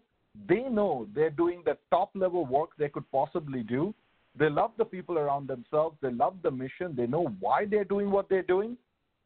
they 0.48 0.64
know 0.64 1.06
they're 1.14 1.30
doing 1.30 1.62
the 1.64 1.78
top 1.88 2.10
level 2.14 2.44
work 2.44 2.70
they 2.76 2.90
could 2.90 3.10
possibly 3.10 3.62
do 3.62 3.94
they 4.36 4.48
love 4.48 4.72
the 4.78 4.84
people 4.84 5.18
around 5.18 5.48
themselves. 5.48 5.96
They 6.00 6.10
love 6.10 6.36
the 6.42 6.50
mission. 6.50 6.94
They 6.96 7.06
know 7.06 7.26
why 7.40 7.66
they're 7.66 7.84
doing 7.84 8.10
what 8.10 8.28
they're 8.28 8.42
doing. 8.42 8.76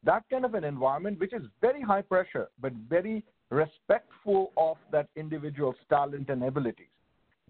That 0.03 0.23
kind 0.29 0.45
of 0.45 0.53
an 0.53 0.63
environment 0.63 1.19
which 1.19 1.33
is 1.33 1.43
very 1.61 1.81
high 1.81 2.01
pressure 2.01 2.49
but 2.61 2.73
very 2.89 3.23
respectful 3.49 4.51
of 4.57 4.77
that 4.91 5.07
individual's 5.15 5.75
talent 5.89 6.29
and 6.29 6.43
abilities. 6.43 6.87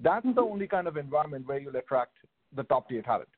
That's 0.01 0.23
the 0.23 0.29
Mm-hmm. 0.29 0.51
only 0.51 0.67
kind 0.67 0.87
of 0.87 0.95
environment 0.97 1.47
where 1.47 1.59
you'll 1.59 1.75
attract 1.75 2.13
the 2.55 2.63
top 2.63 2.87
tier 2.87 3.01
talent. 3.01 3.29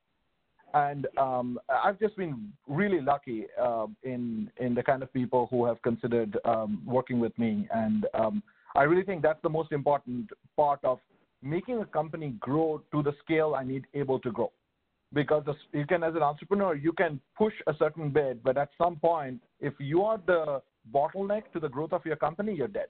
And 0.74 1.08
um, 1.18 1.60
I've 1.70 1.98
just 2.00 2.16
been 2.16 2.54
really 2.68 3.02
lucky 3.02 3.48
uh, 3.60 3.88
in 4.04 4.52
in 4.58 4.76
the 4.76 4.84
kind 4.84 5.02
of 5.02 5.12
people 5.14 5.48
who 5.50 5.66
have 5.66 5.82
considered 5.82 6.38
um, 6.46 6.84
working 6.86 7.20
with 7.20 7.36
me, 7.40 7.68
and 7.74 8.06
um, 8.14 8.44
I 8.76 8.84
really 8.84 9.04
think 9.04 9.24
that's 9.24 9.42
the 9.42 9.50
most 9.50 9.72
important 9.72 10.30
part 10.56 10.80
of 10.84 11.00
making 11.42 11.80
a 11.80 11.86
company 11.86 12.36
grow 12.40 12.82
to 12.92 13.04
the 13.04 13.14
scale 13.24 13.56
I 13.56 13.64
need 13.64 13.86
able 13.94 14.20
to 14.20 14.32
grow. 14.32 14.52
Because 15.14 15.44
you 15.74 15.88
can, 15.88 16.04
as 16.04 16.14
an 16.16 16.22
entrepreneur, 16.22 16.76
you 16.76 16.92
can 16.94 17.20
push 17.36 17.54
a 17.66 17.74
certain 17.80 18.10
bit, 18.10 18.44
but 18.44 18.58
at 18.58 18.70
some 18.78 18.98
point, 18.98 19.42
if 19.60 19.74
you 19.80 20.04
are 20.04 20.20
the 20.28 20.62
bottleneck 20.94 21.44
to 21.54 21.60
the 21.60 21.70
growth 21.70 21.94
of 21.94 22.06
your 22.06 22.16
company, 22.16 22.54
you're 22.54 22.68
dead. 22.68 22.88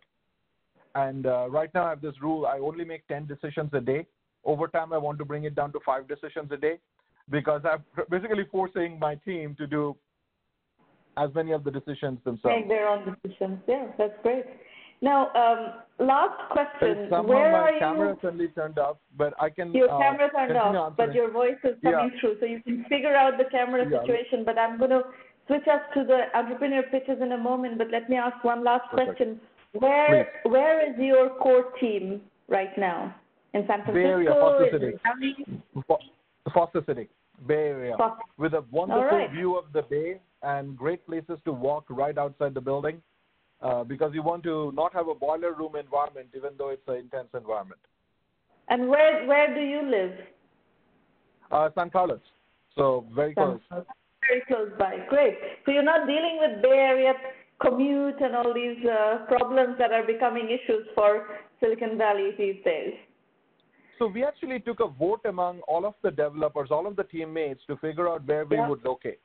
And 0.96 1.26
uh, 1.26 1.50
right 1.50 1.70
now, 1.74 1.86
I 1.86 1.90
have 1.92 2.02
this 2.02 2.16
rule: 2.22 2.46
I 2.46 2.58
only 2.60 2.84
make 2.84 3.08
10 3.08 3.28
decisions 3.28 3.70
a 3.74 3.80
day. 3.80 4.06
Over 4.44 4.68
time, 4.68 4.92
I 4.92 4.98
want 4.98 5.18
to 5.20 5.26
bring 5.26 5.46
it 5.46 5.56
down 5.56 5.72
to 5.74 5.80
five 5.86 6.08
decisions 6.08 6.52
a 6.52 6.58
day 6.58 6.80
because 7.30 7.62
I'm 7.64 7.84
basically 8.10 8.46
forcing 8.52 9.00
my 9.00 9.16
team 9.16 9.56
to 9.58 9.68
do 9.68 9.96
as 11.18 11.30
many 11.36 11.52
of 11.52 11.64
the 11.64 11.72
decisions 11.72 12.20
themselves. 12.24 12.58
Make 12.58 12.68
their 12.68 12.90
own 12.90 13.16
decisions. 13.24 13.60
Yeah, 13.68 13.88
that's 13.98 14.14
great. 14.24 14.46
Now, 15.02 15.32
um, 15.34 16.06
last 16.06 16.50
question. 16.52 17.08
Somehow 17.10 17.24
Where 17.24 17.52
my 17.52 17.58
are 17.58 17.80
camera 17.80 18.10
you? 18.10 18.18
suddenly 18.22 18.48
turned 18.50 18.78
off, 18.78 18.98
but 19.18 19.34
I 19.40 19.50
can. 19.50 19.74
Your 19.74 19.90
uh, 19.90 19.98
camera 19.98 20.30
turned 20.30 20.58
off, 20.58 20.98
but 20.98 21.14
your 21.14 21.32
voice 21.32 21.58
is 21.64 21.78
Yeah. 21.82 21.92
coming 21.92 22.12
through, 22.20 22.38
so 22.40 22.46
you 22.46 22.62
can 22.64 22.84
figure 22.86 23.16
out 23.16 23.38
the 23.38 23.46
camera 23.46 23.88
Yeah. 23.90 24.02
situation. 24.02 24.44
But 24.44 24.58
I'm 24.58 24.78
going 24.78 24.92
to 24.92 25.04
switch 25.48 25.68
us 25.68 25.82
to 25.94 26.04
the 26.04 26.36
entrepreneur 26.38 26.84
pitches 26.84 27.22
in 27.22 27.32
a 27.32 27.38
moment. 27.38 27.78
But 27.78 27.92
let 27.92 28.10
me 28.10 28.18
ask 28.18 28.44
one 28.44 28.64
last 28.64 28.90
Perfect. 28.92 29.18
question. 29.18 29.42
Where 29.74 30.28
where 30.44 30.90
is 30.90 30.98
your 31.00 31.30
core 31.30 31.72
team 31.80 32.22
right 32.50 32.78
now? 32.78 33.14
In 33.54 33.66
San 33.68 33.84
Francisco? 33.84 33.94
Bay? 33.94 34.06
Area, 34.06 34.32
Foster 34.32 34.70
City. 34.72 35.00
Foster 36.54 36.84
City, 36.86 37.08
Bay 37.48 37.70
Area, 37.70 37.96
Foster. 37.98 38.24
with 38.38 38.54
a 38.54 38.64
wonderful 38.72 39.18
right. 39.18 39.32
view 39.32 39.56
of 39.56 39.72
the 39.72 39.84
bay 39.84 40.20
and 40.44 40.76
great 40.76 41.06
places 41.06 41.40
to 41.46 41.52
walk 41.52 41.86
right 41.90 42.18
outside 42.18 42.54
the 42.54 42.62
building, 42.62 43.02
uh, 43.62 43.84
because 43.84 44.12
you 44.14 44.24
want 44.24 44.44
to 44.44 44.72
not 44.74 44.94
have 44.94 45.08
a 45.08 45.16
boiler 45.16 45.54
room 45.54 45.76
environment, 45.76 46.30
even 46.36 46.52
though 46.58 46.70
it's 46.70 46.88
an 46.88 46.96
intense 46.96 47.30
environment. 47.34 47.82
And 48.70 48.88
where 48.88 49.26
where 49.26 49.54
do 49.54 49.62
you 49.62 49.82
live? 49.90 50.14
Uh, 51.52 51.70
San 51.76 51.90
Carlos, 51.90 52.22
so 52.76 53.06
very 53.16 53.34
close. 53.34 53.60
Very 53.72 54.42
close 54.48 54.70
by. 54.78 54.98
Great. 55.10 55.36
So 55.66 55.72
you're 55.72 55.82
not 55.82 56.06
dealing 56.06 56.38
with 56.40 56.62
Bay 56.62 56.78
Area 56.78 57.14
commute 57.62 58.22
and 58.22 58.36
all 58.36 58.54
these 58.54 58.78
uh, 58.86 59.26
problems 59.28 59.78
that 59.80 59.92
are 59.92 60.06
becoming 60.06 60.46
issues 60.46 60.88
for 60.96 61.28
Silicon 61.60 61.98
Valley 61.98 62.32
these 62.38 62.64
days. 62.64 62.94
So 63.98 64.08
we 64.08 64.24
actually 64.24 64.60
took 64.62 64.80
a 64.80 64.88
vote 64.88 65.22
among 65.26 65.60
all 65.62 65.86
of 65.86 65.94
the 66.02 66.12
developers, 66.12 66.70
all 66.72 66.88
of 66.88 66.96
the 66.96 67.04
teammates 67.04 67.62
to 67.68 67.76
figure 67.78 68.08
out 68.08 68.26
where 68.26 68.46
we 68.46 68.56
Yeah. 68.56 68.70
would 68.70 68.84
locate. 68.86 69.20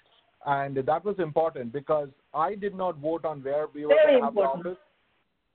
And 0.47 0.77
that 0.77 1.05
was 1.05 1.19
important 1.19 1.73
because 1.73 2.09
I 2.35 2.55
did 2.55 2.75
not 2.75 2.99
vote 2.99 3.25
on 3.25 3.43
where 3.43 3.67
we 3.75 3.87
were 3.87 3.95
Very 3.95 4.21
going 4.21 4.21
to 4.21 4.25
have 4.27 4.35
the 4.35 4.41
important. 4.41 4.67
office. 4.67 4.79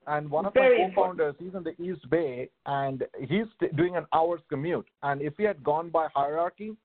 And 0.07 0.31
one 0.31 0.45
of 0.47 0.53
Very 0.53 0.87
my 0.87 0.93
co-founders, 0.93 1.35
he's 1.37 1.53
in 1.53 1.63
the 1.63 1.79
East 1.79 2.09
Bay, 2.09 2.49
and 2.65 3.05
he's 3.19 3.45
t- 3.59 3.67
doing 3.75 3.95
an 3.95 4.07
hour's 4.13 4.41
commute. 4.49 4.87
And 5.03 5.21
if 5.21 5.37
he 5.37 5.43
had 5.43 5.63
gone 5.63 5.89
by 5.89 6.07
hierarchy, 6.15 6.75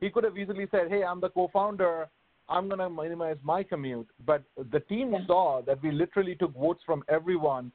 he 0.00 0.08
could 0.08 0.24
have 0.24 0.38
easily 0.38 0.66
said, 0.70 0.88
"Hey, 0.88 1.04
I'm 1.04 1.20
the 1.20 1.28
co-founder. 1.28 2.08
I'm 2.48 2.68
going 2.68 2.78
to 2.78 2.88
minimize 2.88 3.36
my 3.42 3.62
commute." 3.62 4.08
But 4.24 4.42
the 4.56 4.80
team 4.80 5.12
Yeah. 5.12 5.26
saw 5.26 5.60
that 5.62 5.82
we 5.82 5.90
literally 5.90 6.36
took 6.36 6.52
votes 6.54 6.82
from 6.84 7.04
everyone, 7.08 7.72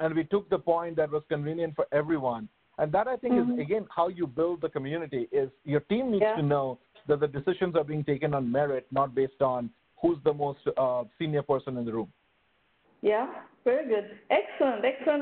and 0.00 0.14
we 0.14 0.24
took 0.24 0.48
the 0.48 0.58
point 0.58 0.96
that 0.96 1.10
was 1.10 1.24
convenient 1.28 1.74
for 1.74 1.86
everyone. 1.92 2.48
And 2.78 2.92
that 2.92 3.08
I 3.08 3.16
think 3.16 3.34
Mhm. 3.34 3.54
is 3.54 3.58
again 3.58 3.86
how 3.90 4.06
you 4.08 4.26
build 4.26 4.60
the 4.60 4.70
community. 4.70 5.28
Is 5.32 5.50
your 5.64 5.80
team 5.80 6.12
needs 6.12 6.22
Yeah. 6.22 6.36
to 6.36 6.42
know 6.42 6.78
that 7.08 7.20
the 7.20 7.26
decisions 7.26 7.74
are 7.74 7.84
being 7.84 8.04
taken 8.04 8.34
on 8.34 8.50
merit, 8.50 8.86
not 8.90 9.14
based 9.14 9.40
on 9.40 9.70
who's 10.00 10.18
the 10.24 10.32
most 10.32 10.60
uh, 10.76 11.04
senior 11.18 11.42
person 11.42 11.76
in 11.76 11.84
the 11.84 11.92
room. 11.92 12.12
Yeah, 13.02 13.26
very 13.64 13.88
good. 13.88 14.18
Excellent, 14.30 14.84
excellent 14.84 15.16